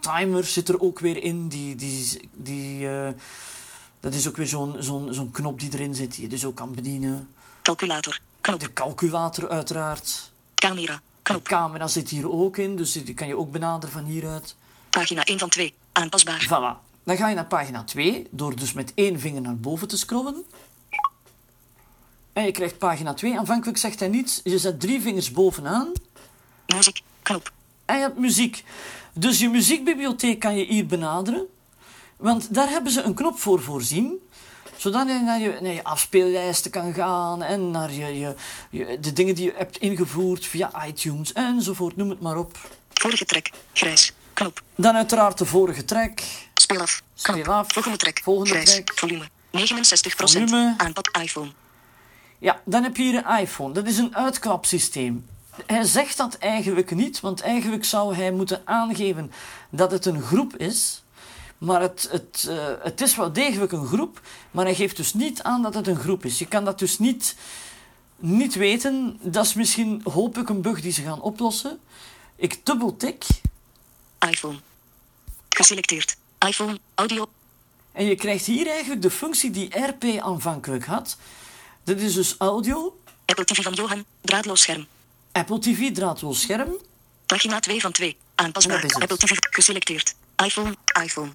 Timer 0.00 0.44
zit 0.44 0.68
er 0.68 0.80
ook 0.80 0.98
weer 0.98 1.22
in. 1.22 1.48
Die, 1.48 1.76
die, 1.76 2.20
die, 2.32 2.88
eh, 2.88 3.08
dat 4.00 4.14
is 4.14 4.28
ook 4.28 4.36
weer 4.36 4.46
zo'n 4.46 4.76
zo'n 4.78 5.14
zo'n 5.14 5.30
knop 5.30 5.60
die 5.60 5.72
erin 5.72 5.94
zit, 5.94 6.14
die 6.14 6.22
je 6.22 6.28
dus 6.28 6.44
ook 6.44 6.56
kan 6.56 6.74
bedienen. 6.74 7.28
Calculator. 7.62 8.20
Knop. 8.40 8.60
De 8.60 8.72
calculator 8.72 9.48
uiteraard. 9.48 10.30
Camera. 10.54 10.94
De 10.94 11.00
Knop. 11.22 11.44
camera 11.44 11.86
zit 11.88 12.08
hier 12.08 12.30
ook 12.32 12.56
in, 12.56 12.76
dus 12.76 12.92
die 12.92 13.14
kan 13.14 13.26
je 13.26 13.36
ook 13.36 13.52
benaderen 13.52 13.94
van 13.94 14.04
hieruit. 14.04 14.56
Pagina 14.90 15.24
1 15.24 15.38
van 15.38 15.48
2. 15.48 15.74
Aanpasbaar. 15.92 16.44
Voilà. 16.46 16.92
Dan 17.04 17.16
ga 17.16 17.28
je 17.28 17.34
naar 17.34 17.46
pagina 17.46 17.84
2, 17.84 18.26
door 18.30 18.56
dus 18.56 18.72
met 18.72 18.92
één 18.94 19.20
vinger 19.20 19.40
naar 19.40 19.56
boven 19.56 19.88
te 19.88 19.96
scrollen. 19.96 20.44
En 22.32 22.44
je 22.44 22.52
krijgt 22.52 22.78
pagina 22.78 23.14
2. 23.14 23.38
Aanvankelijk 23.38 23.78
zegt 23.78 24.00
hij 24.00 24.08
niets. 24.08 24.40
Je 24.44 24.58
zet 24.58 24.80
drie 24.80 25.00
vingers 25.00 25.30
bovenaan. 25.30 25.92
Muziek. 26.66 27.00
Knop. 27.22 27.52
En 27.84 27.96
je 27.96 28.02
hebt 28.02 28.18
muziek. 28.18 28.64
Dus 29.14 29.38
je 29.38 29.48
muziekbibliotheek 29.48 30.38
kan 30.40 30.56
je 30.56 30.64
hier 30.64 30.86
benaderen. 30.86 31.46
Want 32.16 32.54
daar 32.54 32.68
hebben 32.68 32.92
ze 32.92 33.02
een 33.02 33.14
knop 33.14 33.38
voor 33.38 33.62
voorzien. 33.62 34.12
Zodat 34.76 35.06
je 35.08 35.14
naar 35.24 35.40
je, 35.40 35.58
naar 35.60 35.72
je 35.72 35.84
afspeellijsten 35.84 36.70
kan 36.70 36.94
gaan. 36.94 37.42
En 37.42 37.70
naar 37.70 37.92
je, 37.92 38.18
je, 38.18 38.34
je- 38.70 38.98
de 39.00 39.12
dingen 39.12 39.34
die 39.34 39.44
je 39.44 39.54
hebt 39.56 39.76
ingevoerd 39.78 40.46
via 40.46 40.86
iTunes 40.86 41.32
enzovoort. 41.32 41.96
Noem 41.96 42.10
het 42.10 42.20
maar 42.20 42.36
op. 42.36 42.58
Vorige 42.94 43.24
track. 43.24 43.46
Grijs. 43.72 44.12
Knop. 44.32 44.62
Dan 44.74 44.94
uiteraard 44.96 45.38
de 45.38 45.44
vorige 45.44 45.84
track. 45.84 46.18
Speel 46.54 46.80
af. 46.80 47.02
Knop. 47.22 47.36
Speel 47.38 47.52
af. 47.54 47.72
Volgende 47.72 47.98
track. 47.98 48.20
Volgende 48.22 48.50
Grijs. 48.50 48.70
track. 48.72 48.92
Volume. 48.98 49.24
69 49.50 50.14
Volume. 50.16 50.74
Aanpad 50.76 51.18
iPhone. 51.22 51.50
Ja, 52.38 52.60
dan 52.64 52.82
heb 52.82 52.96
je 52.96 53.02
hier 53.02 53.24
een 53.26 53.38
iPhone. 53.38 53.72
Dat 53.74 53.86
is 53.86 53.98
een 53.98 54.16
uitklapsysteem. 54.16 55.26
Hij 55.66 55.84
zegt 55.84 56.16
dat 56.16 56.34
eigenlijk 56.34 56.90
niet, 56.94 57.20
want 57.20 57.40
eigenlijk 57.40 57.84
zou 57.84 58.14
hij 58.14 58.30
moeten 58.30 58.62
aangeven 58.64 59.32
dat 59.70 59.90
het 59.90 60.06
een 60.06 60.22
groep 60.22 60.56
is. 60.56 61.02
Maar 61.58 61.80
het, 61.80 62.08
het, 62.10 62.46
eh, 62.48 62.66
het 62.82 63.00
is 63.00 63.16
wel 63.16 63.32
degelijk 63.32 63.72
een 63.72 63.86
groep, 63.86 64.20
maar 64.50 64.64
hij 64.64 64.74
geeft 64.74 64.96
dus 64.96 65.14
niet 65.14 65.42
aan 65.42 65.62
dat 65.62 65.74
het 65.74 65.86
een 65.86 65.98
groep 65.98 66.24
is. 66.24 66.38
Je 66.38 66.46
kan 66.46 66.64
dat 66.64 66.78
dus 66.78 66.98
niet, 66.98 67.36
niet 68.16 68.54
weten. 68.54 69.18
Dat 69.22 69.44
is 69.44 69.54
misschien, 69.54 70.00
hoop 70.04 70.38
ik, 70.38 70.48
een 70.48 70.62
bug 70.62 70.80
die 70.80 70.92
ze 70.92 71.02
gaan 71.02 71.20
oplossen. 71.20 71.80
Ik 72.36 72.66
dubbeltik 72.66 73.24
iPhone. 74.30 74.58
Geselecteerd. 75.48 76.16
iPhone. 76.46 76.78
Audio. 76.94 77.26
En 77.92 78.04
je 78.04 78.14
krijgt 78.14 78.46
hier 78.46 78.66
eigenlijk 78.66 79.02
de 79.02 79.10
functie 79.10 79.50
die 79.50 79.86
RP 79.86 80.04
aanvankelijk 80.20 80.84
had. 80.84 81.16
Dit 81.84 82.00
is 82.00 82.14
dus 82.14 82.34
audio, 82.38 82.98
Apple 83.24 83.44
TV 83.44 83.62
van 83.62 83.72
Johan. 83.72 84.04
Draadloos 84.20 84.60
scherm. 84.60 84.86
Apple 85.34 85.58
TV, 85.58 85.92
draadloos 85.92 86.40
scherm. 86.40 86.76
Pagina 87.26 87.60
2 87.60 87.80
van 87.80 87.92
2. 87.92 88.16
Aanpasbaar. 88.34 88.82
Apple 88.82 89.16
TV 89.16 89.36
geselecteerd. 89.50 90.14
iPhone. 90.44 90.76
iPhone. 91.02 91.30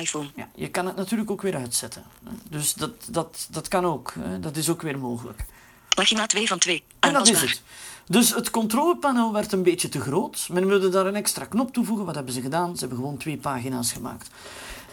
iPhone. 0.00 0.30
Ja, 0.36 0.48
je 0.54 0.68
kan 0.68 0.86
het 0.86 0.96
natuurlijk 0.96 1.30
ook 1.30 1.42
weer 1.42 1.56
uitzetten. 1.56 2.04
Dus 2.48 2.74
dat, 2.74 2.90
dat, 3.08 3.46
dat 3.50 3.68
kan 3.68 3.84
ook. 3.84 4.14
Dat 4.40 4.56
is 4.56 4.68
ook 4.68 4.82
weer 4.82 4.98
mogelijk. 4.98 5.44
Pagina 5.88 6.26
2 6.26 6.46
van 6.46 6.58
2. 6.58 6.82
En 6.98 7.12
dat 7.12 7.28
is 7.28 7.40
het. 7.40 7.62
Dus 8.06 8.34
het 8.34 8.50
controlepaneel 8.50 9.32
werd 9.32 9.52
een 9.52 9.62
beetje 9.62 9.88
te 9.88 10.00
groot. 10.00 10.48
Men 10.50 10.66
wilde 10.66 10.88
daar 10.88 11.06
een 11.06 11.16
extra 11.16 11.44
knop 11.44 11.72
toevoegen. 11.72 12.06
Wat 12.06 12.14
hebben 12.14 12.34
ze 12.34 12.40
gedaan? 12.40 12.74
Ze 12.74 12.80
hebben 12.80 12.98
gewoon 12.98 13.16
twee 13.16 13.36
pagina's 13.36 13.92
gemaakt. 13.92 14.30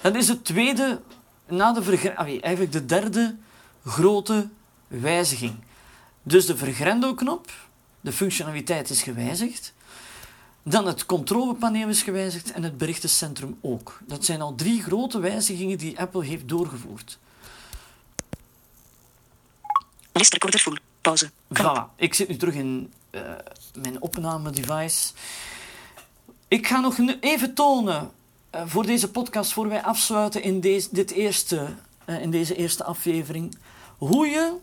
Dat 0.01 0.15
is 0.15 0.27
het 0.27 0.45
tweede, 0.45 1.01
na 1.47 1.73
de 1.73 2.13
allee, 2.15 2.41
eigenlijk 2.41 2.73
de 2.73 2.85
derde 2.85 3.35
grote 3.85 4.47
wijziging. 4.87 5.55
Dus 6.23 6.45
de 6.45 6.57
vergrendelknop, 6.57 7.51
de 8.01 8.11
functionaliteit 8.11 8.89
is 8.89 9.01
gewijzigd. 9.01 9.73
Dan 10.63 10.87
het 10.87 11.05
controlepaneel 11.05 11.87
is 11.87 12.01
gewijzigd 12.01 12.51
en 12.51 12.63
het 12.63 12.77
berichtencentrum 12.77 13.57
ook. 13.61 13.99
Dat 14.07 14.25
zijn 14.25 14.41
al 14.41 14.55
drie 14.55 14.81
grote 14.81 15.19
wijzigingen 15.19 15.77
die 15.77 15.99
Apple 15.99 16.25
heeft 16.25 16.47
doorgevoerd. 16.47 17.19
Listrecorder 20.11 20.59
full. 20.59 20.77
Pauze. 21.01 21.31
Voilà, 21.53 21.95
ik 21.95 22.13
zit 22.13 22.27
nu 22.27 22.35
terug 22.35 22.53
in 22.53 22.93
eh, 23.09 23.21
mijn 23.81 24.01
opname-device. 24.01 25.13
Ik 26.47 26.67
ga 26.67 26.79
nog 26.79 26.97
even 27.19 27.53
tonen 27.53 28.11
eh, 28.49 28.61
voor 28.65 28.85
deze 28.85 29.11
podcast, 29.11 29.53
voor 29.53 29.67
wij 29.67 29.83
afsluiten 29.83 30.43
in, 30.43 30.59
deze, 30.59 30.87
dit 30.91 31.11
eerste, 31.11 31.67
eh, 32.05 32.21
in 32.21 32.31
deze 32.31 32.55
eerste 32.55 32.83
aflevering, 32.83 33.57
hoe 33.97 34.27
je 34.27 34.55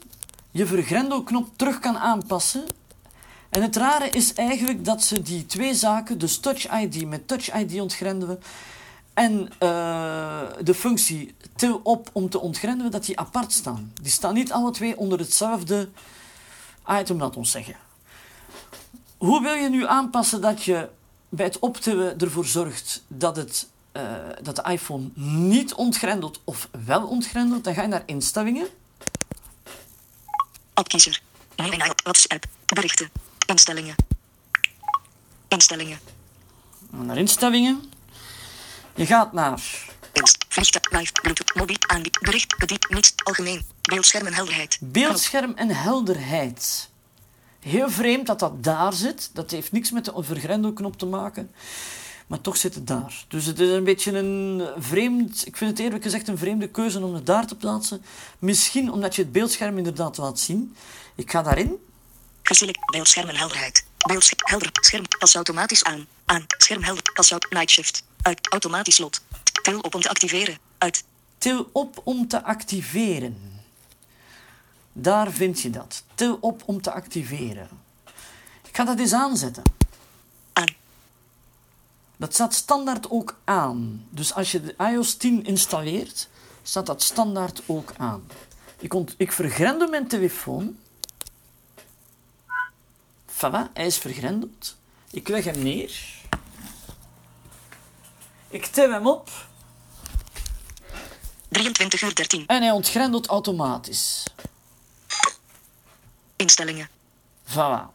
je 0.50 0.66
vergrendelknop 0.66 1.48
terug 1.56 1.78
kan 1.78 1.98
aanpassen. 1.98 2.64
En 3.48 3.62
het 3.62 3.76
rare 3.76 4.08
is 4.08 4.32
eigenlijk 4.32 4.84
dat 4.84 5.02
ze 5.02 5.22
die 5.22 5.46
twee 5.46 5.74
zaken, 5.74 6.18
dus 6.18 6.38
Touch 6.38 6.80
ID 6.80 7.06
met 7.06 7.28
Touch 7.28 7.54
ID 7.54 7.80
ontgrendelen 7.80 8.40
en 9.14 9.50
eh, 9.58 10.40
de 10.62 10.74
functie 10.74 11.34
til 11.56 11.80
op 11.82 12.10
om 12.12 12.30
te 12.30 12.40
ontgrendelen, 12.40 12.90
dat 12.90 13.04
die 13.04 13.18
apart 13.18 13.52
staan. 13.52 13.92
Die 14.02 14.12
staan 14.12 14.34
niet 14.34 14.52
alle 14.52 14.70
twee 14.70 14.96
onder 14.96 15.18
hetzelfde 15.18 15.88
item, 16.88 17.18
laat 17.18 17.36
ons 17.36 17.50
zeggen. 17.50 17.76
Hoe 19.16 19.42
wil 19.42 19.54
je 19.54 19.68
nu 19.68 19.86
aanpassen 19.86 20.40
dat 20.40 20.62
je 20.62 20.88
bij 21.28 21.46
het 21.46 21.58
optillen 21.58 22.18
ervoor 22.18 22.46
zorgt 22.46 23.02
dat, 23.08 23.36
het, 23.36 23.68
eh, 23.92 24.02
dat 24.42 24.56
de 24.56 24.64
iPhone 24.70 25.08
niet 25.24 25.74
ontgrendelt 25.74 26.40
of 26.44 26.68
wel 26.84 27.06
ontgrendelt? 27.06 27.64
Dan 27.64 27.74
ga 27.74 27.82
je 27.82 27.88
naar 27.88 28.02
instellingen. 28.06 28.66
Nee, 31.56 31.70
WhatsApp. 32.02 32.44
Berichten. 32.66 33.10
Instellingen. 33.46 33.94
Instellingen. 35.48 35.98
Naar 36.90 37.16
instellingen. 37.16 37.82
Je 38.94 39.06
gaat 39.06 39.32
naar 39.32 39.60
Inst. 40.12 40.44
Vliegtuig. 40.48 40.90
Live. 40.90 41.12
Bluetooth. 41.12 41.54
Mobiel. 41.54 41.76
Aanbied. 41.86 42.18
Bericht. 42.18 42.58
Bediend. 42.58 42.90
Niets. 42.90 43.12
Algemeen. 43.24 43.62
Beeldscherm 43.82 44.26
en 44.26 44.34
helderheid. 44.34 44.78
beeldscherm 44.80 45.52
en 45.54 45.68
helderheid. 45.68 46.90
Heel 47.60 47.90
vreemd 47.90 48.26
dat 48.26 48.38
dat 48.38 48.64
daar 48.64 48.92
zit. 48.92 49.30
Dat 49.32 49.50
heeft 49.50 49.72
niks 49.72 49.90
met 49.90 50.04
de 50.04 50.12
vergrendelknop 50.16 50.98
te 50.98 51.06
maken. 51.06 51.50
Maar 52.26 52.40
toch 52.40 52.56
zit 52.56 52.74
het 52.74 52.86
daar. 52.86 53.24
Dus 53.28 53.44
het 53.46 53.60
is 53.60 53.70
een 53.70 53.84
beetje 53.84 54.12
een 54.18 54.68
vreemd... 54.78 55.46
Ik 55.46 55.56
vind 55.56 55.70
het 55.70 55.78
eerlijk 55.78 56.02
gezegd 56.02 56.28
een 56.28 56.38
vreemde 56.38 56.68
keuze 56.68 57.00
om 57.04 57.14
het 57.14 57.26
daar 57.26 57.46
te 57.46 57.56
plaatsen. 57.56 58.02
Misschien 58.38 58.92
omdat 58.92 59.14
je 59.16 59.22
het 59.22 59.32
beeldscherm 59.32 59.78
inderdaad 59.78 60.16
laat 60.16 60.38
zien. 60.38 60.74
Ik 61.14 61.30
ga 61.30 61.42
daarin. 61.42 61.76
Geselect. 62.46 62.90
Beeldscherm 62.90 63.28
en 63.28 63.36
helderheid. 63.36 63.84
Beeldscherm. 63.96 64.40
Helder. 64.44 64.70
Scherm. 64.72 65.04
Pas 65.18 65.34
automatisch 65.34 65.84
aan. 65.84 66.06
Aan. 66.24 66.44
Scherm 66.58 66.82
helder. 66.82 67.12
Pas 67.14 67.32
out. 67.32 67.50
Night 67.50 67.70
shift. 67.70 68.02
Uit. 68.22 68.48
Automatisch 68.52 68.94
slot. 68.94 69.20
Til 69.62 69.80
op 69.80 69.94
om 69.94 70.00
te 70.00 70.08
activeren. 70.08 70.58
Uit. 70.78 71.04
Til 71.38 71.68
op 71.72 72.00
om 72.04 72.28
te 72.28 72.42
activeren. 72.42 73.62
Daar 74.92 75.32
vind 75.32 75.60
je 75.60 75.70
dat. 75.70 76.02
Til 76.14 76.38
op 76.40 76.62
om 76.66 76.82
te 76.82 76.92
activeren. 76.92 77.68
Ik 78.68 78.76
ga 78.76 78.84
dat 78.84 78.98
eens 78.98 79.12
aanzetten. 79.12 79.62
Aan. 80.52 80.74
Dat 82.16 82.34
staat 82.34 82.54
standaard 82.54 83.10
ook 83.10 83.38
aan. 83.44 84.06
Dus 84.10 84.34
als 84.34 84.52
je 84.52 84.62
de 84.62 84.74
iOS 84.78 85.14
10 85.14 85.44
installeert, 85.44 86.28
staat 86.62 86.86
dat 86.86 87.02
standaard 87.02 87.62
ook 87.66 87.92
aan. 87.96 88.28
Ik, 88.78 88.94
ont 88.94 89.14
ik 89.16 89.32
vergrendel 89.32 89.88
mijn 89.88 90.08
telefoon. 90.08 90.76
Voilà, 93.36 93.72
hij 93.72 93.86
is 93.86 93.98
vergrendeld. 93.98 94.76
Ik 95.10 95.28
leg 95.28 95.44
hem 95.44 95.62
neer. 95.62 96.14
Ik 98.48 98.66
til 98.66 98.90
hem 98.90 99.06
op 99.06 99.30
23 101.48 102.02
uur 102.02 102.14
13. 102.14 102.46
en 102.46 102.62
hij 102.62 102.70
ontgrendelt 102.70 103.26
automatisch. 103.26 104.24
Instellingen. 106.36 106.88
Voilà. 107.44 107.94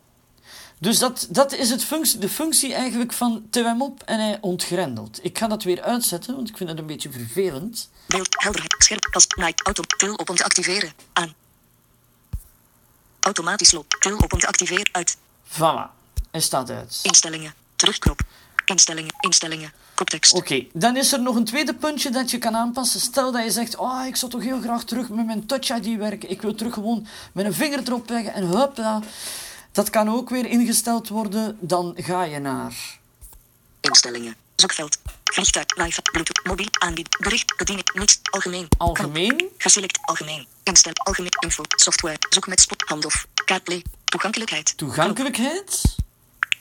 Dus 0.78 1.00
dat, 1.00 1.28
dat 1.30 1.52
is 1.52 1.70
het 1.70 1.84
functie, 1.84 2.20
de 2.20 2.30
functie 2.30 2.74
eigenlijk 2.74 3.14
van 3.14 3.48
til 3.50 3.66
hem 3.66 3.82
op 3.82 4.04
en 4.04 4.20
hij 4.20 4.38
ontgrendelt. 4.42 5.20
Ik 5.24 5.38
ga 5.38 5.48
dat 5.48 5.64
weer 5.64 5.82
uitzetten, 5.82 6.36
want 6.36 6.50
ik 6.50 6.58
vind 6.58 6.70
het 6.70 6.80
een 6.80 6.86
beetje 6.86 7.12
vervelend. 7.12 7.90
Beeld. 8.08 8.28
Helderheid. 8.30 8.76
Scherm. 8.78 9.00
Pas. 9.12 9.28
Night. 9.28 9.66
Auto. 9.66 9.84
Til 9.98 10.14
op 10.14 10.30
om 10.30 10.36
te 10.36 10.44
activeren. 10.44 10.94
Aan. 11.14 11.34
Automatisch 13.20 13.70
slot. 13.70 13.96
Til 14.00 14.18
op 14.18 14.34
om 14.34 14.40
te 14.40 14.48
activeren. 14.48 14.90
Uit. 14.92 15.18
Voilà, 15.52 15.90
hij 16.32 16.42
staat 16.42 16.70
uit. 16.70 17.00
Instellingen. 17.04 17.54
Terugknop. 17.76 18.22
Instellingen. 18.66 19.14
Instellingen. 19.20 19.74
Koptekst. 19.96 20.34
Oké, 20.34 20.66
dan 20.74 20.98
is 20.98 21.12
er 21.14 21.22
nog 21.22 21.36
een 21.36 21.46
tweede 21.46 21.74
puntje 21.74 22.10
dat 22.10 22.32
je 22.32 22.38
kan 22.38 22.56
aanpassen. 22.56 23.00
Stel 23.00 23.32
dat 23.32 23.44
je 23.44 23.52
zegt, 23.52 23.76
oh, 23.76 24.06
ik 24.06 24.16
zou 24.16 24.32
toch 24.32 24.42
heel 24.42 24.62
graag 24.62 24.84
terug 24.84 25.10
met 25.10 25.26
mijn 25.26 25.46
Touch 25.46 25.70
ID 25.70 25.98
werken. 25.98 26.30
Ik 26.30 26.42
wil 26.42 26.56
terug 26.56 26.74
gewoon 26.74 27.08
met 27.32 27.46
een 27.46 27.54
vinger 27.54 27.80
erop 27.86 28.10
leggen 28.10 28.34
en 28.34 28.44
hopla. 28.44 29.02
Dat 29.72 29.90
kan 29.90 30.10
ook 30.10 30.30
weer 30.30 30.46
ingesteld 30.46 31.10
worden. 31.10 31.58
Dan 31.60 31.94
ga 31.98 32.24
je 32.24 32.40
naar... 32.40 33.00
Instellingen. 33.82 34.36
Zoekveld. 34.56 34.98
Vliegtuig. 35.24 35.66
Live. 35.76 36.02
Bluetooth. 36.02 36.46
Mobiel. 36.46 36.68
Aanbied. 36.72 37.18
Bericht. 37.20 37.58
Bediening. 37.58 37.94
Niets. 37.94 38.20
Algemeen. 38.30 38.68
Algemeen. 38.78 39.50
Geselect. 39.58 40.00
Algemeen. 40.02 40.48
Instel. 40.64 40.94
Algemeen. 40.94 41.32
Info. 41.40 41.64
Software. 41.68 42.18
Zoek 42.30 42.48
met 42.48 42.60
spot. 42.62 42.82
Handoff. 42.86 43.26
Kaartplay. 43.46 43.84
Toegankelijkheid. 44.12 44.78
Toegankelijkheid. 44.78 45.82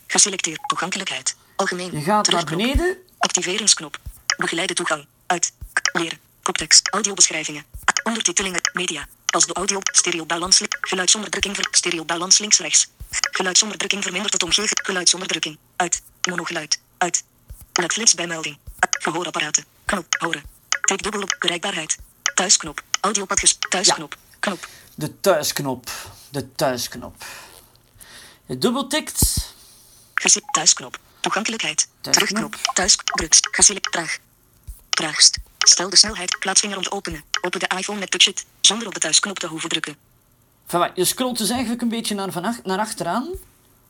Geselecteerd. 0.07 0.61
Toegankelijkheid. 0.69 1.37
Algemeen. 1.57 1.93
Je 1.93 2.01
gaat 2.01 2.31
naar 2.31 2.45
beneden. 2.45 2.97
Activeringsknop. 3.19 3.99
Begeleide 4.37 4.75
toegang. 4.75 5.07
Uit. 5.27 5.53
Leren. 5.93 6.19
Koptekst. 6.43 6.89
Audiobeschrijvingen. 6.89 7.65
Ondertitelingen. 8.03 8.61
Media. 8.73 9.07
Als 9.27 9.47
de 9.47 9.53
audio. 9.53 9.79
Stereobalans. 9.83 10.59
li- 10.59 10.67
Geluidsonderdrukking. 10.81 11.55
Ver. 11.57 11.67
Stereobalans 11.71 12.39
links 12.39 12.59
rechts. 12.59 12.89
Geluidsonderdrukking 13.11 14.03
vermindert 14.03 14.33
het 14.33 14.43
omgeving. 14.43 14.79
Geluidsonderdrukking. 14.83 15.59
Uit. 15.77 16.03
Monogeluid. 16.29 16.81
Uit. 16.99 17.25
Netflix 17.73 18.15
bijmelding. 18.15 18.59
Gehoorapparaten. 18.91 19.65
Knop. 19.85 20.07
Horen. 20.19 20.43
Tik 20.81 21.03
dubbel 21.03 21.23
op. 21.23 21.37
Bereikbaarheid. 21.39 21.97
Thuisknop. 22.35 22.83
Audiopadjes. 23.01 23.57
Thuisknop. 23.69 24.17
Knop. 24.41 24.69
De 24.95 25.21
thuisknop. 25.21 25.91
De 26.31 26.53
thuisknop. 26.55 27.25
Je 28.47 28.59
dubbeltikt. 28.59 29.53
Thuisknop. 30.51 30.99
Toegankelijkheid. 31.21 31.89
Terugknop. 32.01 32.55
Thuis. 32.75 32.97
Drugs. 33.05 33.39
Geselect. 33.51 33.93
Traag. 33.93 34.19
Traagst. 34.91 35.39
Stel 35.59 35.91
de 35.91 35.97
snelheid. 35.97 36.37
Plaatsvinger 36.39 36.77
om 36.77 36.83
te 36.83 36.91
openen. 36.93 37.25
Open 37.41 37.61
de 37.61 37.71
iPhone 37.77 37.99
met 37.99 38.11
touchit. 38.11 38.45
Zonder 38.61 38.87
op 38.87 38.95
de 38.95 39.01
thuisknop 39.01 39.39
te 39.39 39.47
hoeven 39.47 39.69
drukken. 39.69 39.97
Voilà, 40.67 40.95
je 40.95 41.05
scrolt 41.05 41.39
dus 41.39 41.51
eigenlijk 41.51 41.83
een 41.83 41.89
beetje 41.89 42.15
naar, 42.15 42.33
van 42.33 42.45
ach- 42.45 42.63
naar 42.63 42.79
achteraan. 42.79 43.29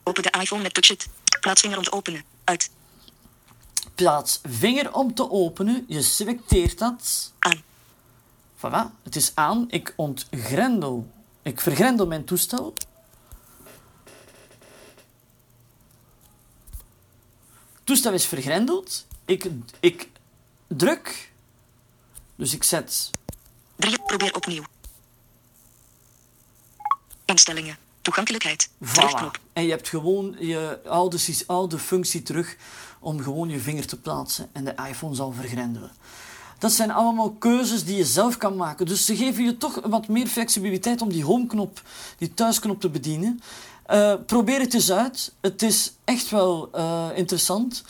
Open 0.03 0.23
de 0.23 0.31
iPhone 0.39 0.61
met 0.61 0.73
touchit. 0.73 1.07
Plaatsvinger 1.41 1.77
om 1.77 1.83
te 1.83 1.91
openen. 1.91 2.23
Uit. 2.43 2.69
Plaats 3.95 4.39
vinger 4.43 4.93
om 4.93 5.13
te 5.15 5.29
openen. 5.31 5.85
Je 5.87 6.01
selecteert 6.01 6.77
dat. 6.77 7.31
Aan. 7.39 7.61
Voilà, 8.57 9.03
het 9.03 9.15
is 9.15 9.31
aan. 9.35 9.65
Ik 9.69 9.93
ontgrendel. 9.95 11.11
Ik 11.41 11.61
vergrendel 11.61 12.07
mijn 12.07 12.25
toestel. 12.25 12.73
Toestel 17.83 18.13
is 18.13 18.25
vergrendeld. 18.25 19.05
Ik, 19.25 19.47
ik 19.79 20.09
druk. 20.67 21.31
Dus 22.35 22.53
ik 22.53 22.63
zet. 22.63 23.09
3. 23.75 23.97
Probeer 24.05 24.35
opnieuw. 24.35 24.63
Instellingen. 27.25 27.77
Toegankelijkheid. 28.01 28.69
Voilà. 28.85 29.31
En 29.53 29.63
je 29.63 29.69
hebt 29.69 29.89
gewoon 29.89 30.35
je 30.39 30.79
oude, 30.85 31.19
oude 31.47 31.79
functie 31.79 32.21
terug 32.21 32.55
om 32.99 33.21
gewoon 33.21 33.49
je 33.49 33.59
vinger 33.59 33.87
te 33.87 33.99
plaatsen 33.99 34.49
en 34.53 34.63
de 34.63 34.75
iPhone 34.89 35.15
zal 35.15 35.31
vergrendelen. 35.31 35.91
Dat 36.61 36.71
zijn 36.71 36.91
allemaal 36.91 37.31
keuzes 37.31 37.83
die 37.83 37.97
je 37.97 38.05
zelf 38.05 38.37
kan 38.37 38.55
maken. 38.55 38.85
Dus 38.85 39.05
ze 39.05 39.15
geven 39.15 39.43
je 39.43 39.57
toch 39.57 39.79
wat 39.83 40.07
meer 40.07 40.27
flexibiliteit 40.27 41.01
om 41.01 41.09
die 41.09 41.23
homeknop, 41.23 41.81
die 42.17 42.33
thuisknop 42.33 42.81
te 42.81 42.89
bedienen. 42.89 43.41
Uh, 43.91 44.13
probeer 44.25 44.59
het 44.59 44.73
eens 44.73 44.91
uit. 44.91 45.31
Het 45.39 45.61
is 45.61 45.93
echt 46.05 46.29
wel 46.29 46.69
uh, 46.75 47.07
interessant. 47.15 47.83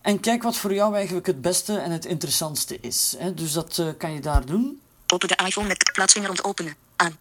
En 0.00 0.20
kijk 0.20 0.42
wat 0.42 0.56
voor 0.56 0.74
jou 0.74 0.94
eigenlijk 0.94 1.26
het 1.26 1.40
beste 1.40 1.78
en 1.78 1.90
het 1.90 2.04
interessantste 2.04 2.78
is. 2.80 3.14
Hè. 3.18 3.34
Dus 3.34 3.52
dat 3.52 3.78
uh, 3.78 3.88
kan 3.98 4.12
je 4.12 4.20
daar 4.20 4.46
doen. 4.46 4.80
Open 5.06 5.28
de 5.28 5.38
iPhone 5.46 5.68
met 5.68 5.90
plaatsvinger 5.92 6.30
om 6.30 6.36
te 6.36 6.44
openen. 6.44 6.74
Aan. 6.96 7.16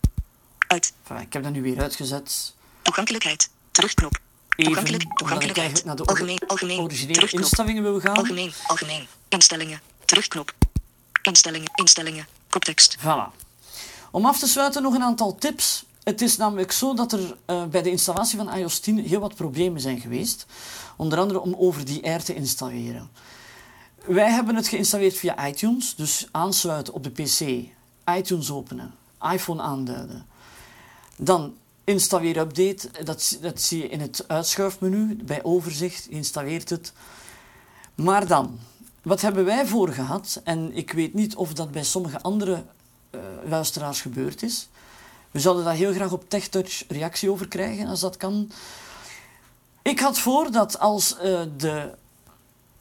Uit. 0.68 0.94
Enfin, 1.04 1.26
ik 1.26 1.34
heb 1.34 1.44
dat 1.44 1.52
nu 1.52 1.62
weer 1.62 1.82
uitgezet. 1.82 2.54
Toegankelijkheid. 2.82 3.50
Terugknop. 3.72 4.20
Toegankelijk, 4.56 5.04
Even, 5.04 5.16
toegankelijkheid. 5.16 5.68
omdat 5.68 5.80
ik 5.80 5.86
naar 5.86 5.96
de 5.96 6.06
algemeen, 6.06 6.40
algemeen. 6.48 6.80
originele 6.80 7.14
Terugknop. 7.14 7.42
instellingen 7.42 7.84
wil 7.84 8.00
gaan. 8.00 8.16
Algemeen, 8.16 8.54
algemeen. 8.68 9.08
Instellingen. 9.30 9.82
Terugknop. 10.06 10.54
Instellingen, 11.28 11.72
instellingen. 11.74 12.28
Koptekst. 12.50 12.98
Voilà. 13.00 13.46
Om 14.12 14.26
af 14.26 14.40
te 14.40 14.48
sluiten 14.48 14.82
nog 14.82 14.94
een 14.94 15.04
aantal 15.04 15.36
tips. 15.36 15.86
Het 16.04 16.22
is 16.22 16.38
namelijk 16.38 16.72
zo 16.72 16.94
dat 16.94 17.12
er 17.12 17.38
uh, 17.48 17.64
bij 17.66 17.82
de 17.82 17.90
installatie 17.90 18.38
van 18.38 18.54
iOS 18.54 18.80
10 18.80 19.00
heel 19.00 19.20
wat 19.20 19.36
problemen 19.36 19.82
zijn 19.82 20.00
geweest. 20.00 20.46
Onder 20.96 21.20
andere 21.20 21.40
om 21.40 21.56
over 21.58 21.86
die 21.86 22.10
R 22.10 22.24
te 22.24 22.36
installeren. 22.36 23.10
Wij 24.06 24.32
hebben 24.32 24.56
het 24.56 24.68
geïnstalleerd 24.68 25.18
via 25.18 25.48
iTunes, 25.48 25.96
dus 25.96 26.28
aansluiten 26.32 26.94
op 26.94 27.04
de 27.04 27.10
PC, 27.10 27.40
iTunes 28.18 28.52
openen, 28.52 28.94
iPhone 29.32 29.62
aanduiden. 29.62 30.26
Dan 31.18 31.56
installeer 31.84 32.38
update, 32.38 33.04
dat, 33.04 33.38
dat 33.42 33.62
zie 33.62 33.82
je 33.82 33.90
in 33.90 34.00
het 34.00 34.24
uitschuifmenu 34.28 35.16
bij 35.24 35.44
overzicht, 35.44 36.08
installeert 36.08 36.70
het. 36.70 36.94
Maar 37.96 38.28
dan, 38.28 38.60
wat 39.08 39.22
hebben 39.22 39.46
wij 39.46 39.68
voor 39.68 39.90
gehad? 39.90 40.42
En 40.44 40.76
ik 40.76 40.92
weet 40.92 41.14
niet 41.14 41.36
of 41.36 41.54
dat 41.54 41.72
bij 41.72 41.84
sommige 41.84 42.22
andere 42.22 42.64
uh, 43.12 43.22
luisteraars 43.50 44.02
gebeurd 44.02 44.44
is. 44.44 44.68
We 45.32 45.40
zouden 45.40 45.64
daar 45.64 45.74
heel 45.74 45.94
graag 45.94 46.12
op 46.12 46.30
TechTouch 46.30 46.84
reactie 46.88 47.32
over 47.32 47.48
krijgen, 47.48 47.88
als 47.88 48.00
dat 48.00 48.18
kan. 48.18 48.52
Ik 49.82 50.00
had 50.00 50.20
voor 50.20 50.52
dat 50.52 50.80
als 50.80 51.16
uh, 51.24 51.42
de 51.58 51.94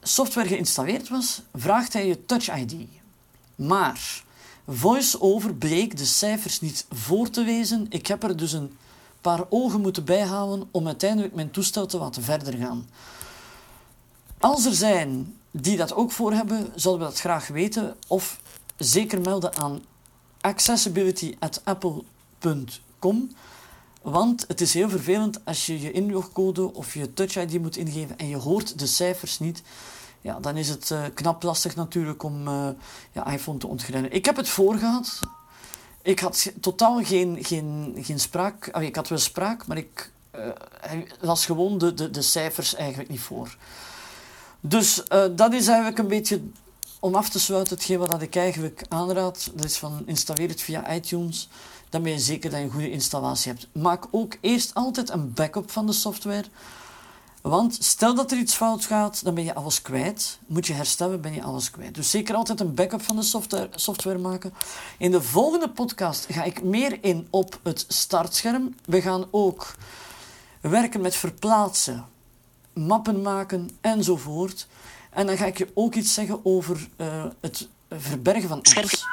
software 0.02 0.48
geïnstalleerd 0.48 1.08
was, 1.08 1.42
vraagt 1.54 1.92
hij 1.92 2.06
je 2.06 2.24
Touch 2.24 2.56
ID. 2.56 2.74
Maar 3.54 4.22
VoiceOver 4.68 5.54
bleek 5.54 5.96
de 5.96 6.04
cijfers 6.04 6.60
niet 6.60 6.86
voor 6.90 7.30
te 7.30 7.44
wezen. 7.44 7.86
Ik 7.88 8.06
heb 8.06 8.22
er 8.22 8.36
dus 8.36 8.52
een 8.52 8.76
paar 9.20 9.44
ogen 9.48 9.80
moeten 9.80 10.04
bijhouden 10.04 10.68
om 10.70 10.86
uiteindelijk 10.86 11.34
mijn 11.34 11.50
toestel 11.50 11.86
te 11.86 11.98
laten 11.98 12.22
verder 12.22 12.54
gaan. 12.54 12.88
Als 14.38 14.64
er 14.64 14.74
zijn 14.74 15.34
die 15.60 15.76
dat 15.76 15.94
ook 15.94 16.12
voor 16.12 16.32
hebben, 16.32 16.72
zouden 16.74 17.06
we 17.06 17.12
dat 17.12 17.20
graag 17.20 17.48
weten. 17.48 17.96
Of 18.06 18.40
zeker 18.76 19.20
melden 19.20 19.56
aan 19.56 19.82
accessibility.apple.com. 20.40 23.30
Want 24.02 24.44
het 24.48 24.60
is 24.60 24.74
heel 24.74 24.88
vervelend 24.88 25.44
als 25.44 25.66
je 25.66 25.80
je 25.80 25.92
inlogcode 25.92 26.74
of 26.74 26.94
je 26.94 27.12
Touch 27.12 27.36
ID 27.36 27.60
moet 27.60 27.76
ingeven 27.76 28.18
en 28.18 28.28
je 28.28 28.36
hoort 28.36 28.78
de 28.78 28.86
cijfers 28.86 29.38
niet. 29.38 29.62
Ja, 30.20 30.40
dan 30.40 30.56
is 30.56 30.68
het 30.68 30.90
uh, 30.90 31.04
knap 31.14 31.42
lastig 31.42 31.76
natuurlijk 31.76 32.22
om 32.22 32.48
uh, 32.48 32.68
je 33.12 33.22
iPhone 33.32 33.58
te 33.58 33.66
ontgrendelen. 33.66 34.16
Ik 34.16 34.24
heb 34.24 34.36
het 34.36 34.48
voorgehad. 34.48 35.20
Ik 36.02 36.18
had 36.18 36.52
totaal 36.60 37.04
geen, 37.04 37.44
geen, 37.44 37.96
geen 38.00 38.20
spraak. 38.20 38.68
Oh, 38.72 38.82
ik 38.82 38.96
had 38.96 39.08
wel 39.08 39.18
spraak, 39.18 39.66
maar 39.66 39.76
ik 39.76 40.10
uh, 40.36 40.48
las 41.20 41.46
gewoon 41.46 41.78
de, 41.78 41.94
de, 41.94 42.10
de 42.10 42.22
cijfers 42.22 42.74
eigenlijk 42.74 43.10
niet 43.10 43.20
voor. 43.20 43.56
Dus 44.68 45.02
uh, 45.12 45.24
dat 45.32 45.52
is 45.52 45.66
eigenlijk 45.66 45.98
een 45.98 46.08
beetje 46.08 46.40
om 47.00 47.14
af 47.14 47.28
te 47.28 47.40
sluiten 47.40 47.76
hetgeen 47.76 47.98
wat 47.98 48.22
ik 48.22 48.36
eigenlijk 48.36 48.84
aanraad. 48.88 49.50
Dat 49.54 49.64
is 49.64 49.76
van 49.76 50.02
installeer 50.06 50.48
het 50.48 50.62
via 50.62 50.94
iTunes. 50.94 51.48
Dan 51.88 52.02
ben 52.02 52.12
je 52.12 52.18
zeker 52.18 52.50
dat 52.50 52.58
je 52.58 52.64
een 52.64 52.72
goede 52.72 52.90
installatie 52.90 53.52
hebt. 53.52 53.68
Maak 53.72 54.04
ook 54.10 54.36
eerst 54.40 54.74
altijd 54.74 55.10
een 55.10 55.32
backup 55.32 55.70
van 55.70 55.86
de 55.86 55.92
software. 55.92 56.44
Want 57.42 57.78
stel 57.80 58.14
dat 58.14 58.30
er 58.30 58.38
iets 58.38 58.54
fout 58.54 58.84
gaat, 58.84 59.24
dan 59.24 59.34
ben 59.34 59.44
je 59.44 59.54
alles 59.54 59.82
kwijt. 59.82 60.38
Moet 60.46 60.66
je 60.66 60.72
herstellen, 60.72 61.20
ben 61.20 61.34
je 61.34 61.42
alles 61.42 61.70
kwijt. 61.70 61.94
Dus 61.94 62.10
zeker 62.10 62.34
altijd 62.34 62.60
een 62.60 62.74
backup 62.74 63.02
van 63.02 63.16
de 63.16 63.22
software, 63.22 63.68
software 63.74 64.18
maken. 64.18 64.54
In 64.98 65.10
de 65.10 65.22
volgende 65.22 65.70
podcast 65.70 66.26
ga 66.30 66.42
ik 66.42 66.62
meer 66.62 66.98
in 67.04 67.26
op 67.30 67.60
het 67.62 67.84
startscherm. 67.88 68.74
We 68.84 69.02
gaan 69.02 69.26
ook 69.30 69.74
werken 70.60 71.00
met 71.00 71.14
verplaatsen, 71.14 72.06
mappen 72.76 73.22
maken 73.22 73.70
enzovoort. 73.80 74.66
En 75.10 75.26
dan 75.26 75.36
ga 75.36 75.46
ik 75.46 75.58
je 75.58 75.70
ook 75.74 75.94
iets 75.94 76.14
zeggen 76.14 76.44
over 76.44 76.88
uh, 76.96 77.24
het 77.40 77.68
verbergen 77.90 78.48
van 78.48 78.58
apps. 78.58 79.04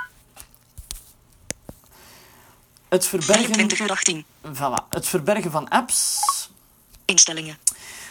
Het 2.89 3.05
verbergen, 3.05 3.45
24 3.45 3.79
uur 3.79 3.89
18. 3.89 4.25
voilà, 4.53 4.87
het 4.89 5.07
verbergen 5.07 5.51
van 5.51 5.69
apps. 5.69 6.19
Instellingen. 7.05 7.57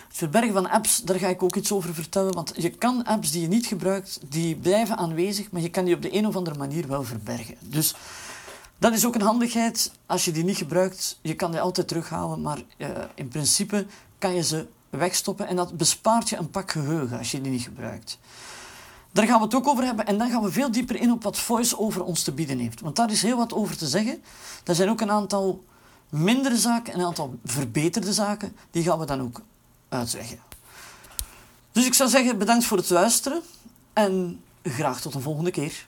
Het 0.08 0.16
verbergen 0.16 0.52
van 0.52 0.70
apps, 0.70 1.02
daar 1.02 1.18
ga 1.18 1.28
ik 1.28 1.42
ook 1.42 1.56
iets 1.56 1.72
over 1.72 1.94
vertellen. 1.94 2.34
Want 2.34 2.52
je 2.56 2.70
kan 2.70 3.04
apps 3.04 3.30
die 3.30 3.40
je 3.40 3.48
niet 3.48 3.66
gebruikt, 3.66 4.20
die 4.28 4.56
blijven 4.56 4.96
aanwezig, 4.96 5.50
maar 5.50 5.62
je 5.62 5.70
kan 5.70 5.84
die 5.84 5.94
op 5.94 6.02
de 6.02 6.16
een 6.16 6.26
of 6.26 6.36
andere 6.36 6.58
manier 6.58 6.88
wel 6.88 7.04
verbergen. 7.04 7.56
Dus 7.60 7.94
dat 8.78 8.92
is 8.92 9.06
ook 9.06 9.14
een 9.14 9.20
handigheid. 9.20 9.92
Als 10.06 10.24
je 10.24 10.32
die 10.32 10.44
niet 10.44 10.56
gebruikt, 10.56 11.18
je 11.20 11.34
kan 11.34 11.50
die 11.50 11.60
altijd 11.60 11.88
terughalen, 11.88 12.42
maar 12.42 12.58
uh, 12.76 12.88
in 13.14 13.28
principe 13.28 13.86
kan 14.18 14.34
je 14.34 14.42
ze 14.42 14.66
wegstoppen 14.98 15.46
en 15.46 15.56
dat 15.56 15.76
bespaart 15.76 16.28
je 16.28 16.36
een 16.36 16.50
pak 16.50 16.70
geheugen 16.70 17.18
als 17.18 17.30
je 17.30 17.40
die 17.40 17.52
niet 17.52 17.62
gebruikt. 17.62 18.18
Daar 19.12 19.26
gaan 19.26 19.38
we 19.38 19.44
het 19.44 19.54
ook 19.54 19.66
over 19.68 19.84
hebben 19.84 20.06
en 20.06 20.18
dan 20.18 20.30
gaan 20.30 20.42
we 20.42 20.52
veel 20.52 20.70
dieper 20.70 20.96
in 20.96 21.12
op 21.12 21.22
wat 21.22 21.38
VoiceOver 21.38 22.04
ons 22.04 22.22
te 22.22 22.32
bieden 22.32 22.58
heeft. 22.58 22.80
Want 22.80 22.96
daar 22.96 23.10
is 23.10 23.22
heel 23.22 23.36
wat 23.36 23.52
over 23.52 23.76
te 23.76 23.86
zeggen. 23.86 24.22
Er 24.64 24.74
zijn 24.74 24.88
ook 24.88 25.00
een 25.00 25.10
aantal 25.10 25.64
mindere 26.08 26.56
zaken 26.56 26.92
en 26.92 27.00
een 27.00 27.06
aantal 27.06 27.38
verbeterde 27.44 28.12
zaken. 28.12 28.56
Die 28.70 28.82
gaan 28.82 28.98
we 28.98 29.06
dan 29.06 29.20
ook 29.20 29.40
uitleggen. 29.88 30.38
Dus 31.72 31.86
ik 31.86 31.94
zou 31.94 32.10
zeggen 32.10 32.38
bedankt 32.38 32.64
voor 32.64 32.76
het 32.76 32.90
luisteren 32.90 33.42
en 33.92 34.42
graag 34.62 35.00
tot 35.00 35.14
een 35.14 35.22
volgende 35.22 35.50
keer. 35.50 35.86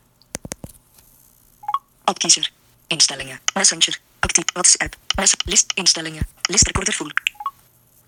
Appkiezer. 2.04 2.52
Instellingen. 2.86 3.40
Messenger. 3.54 4.00
Actief. 4.18 4.44
WhatsApp. 4.52 4.96
Mess 5.16 5.34
list. 5.44 5.72
Instellingen. 5.74 6.26
List 6.42 6.66
recorder 6.66 6.94
full. 6.94 7.12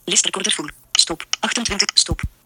List. 0.04 0.30
Stop. 1.06 1.22
28. 1.40 1.92
Stop. 1.94 2.36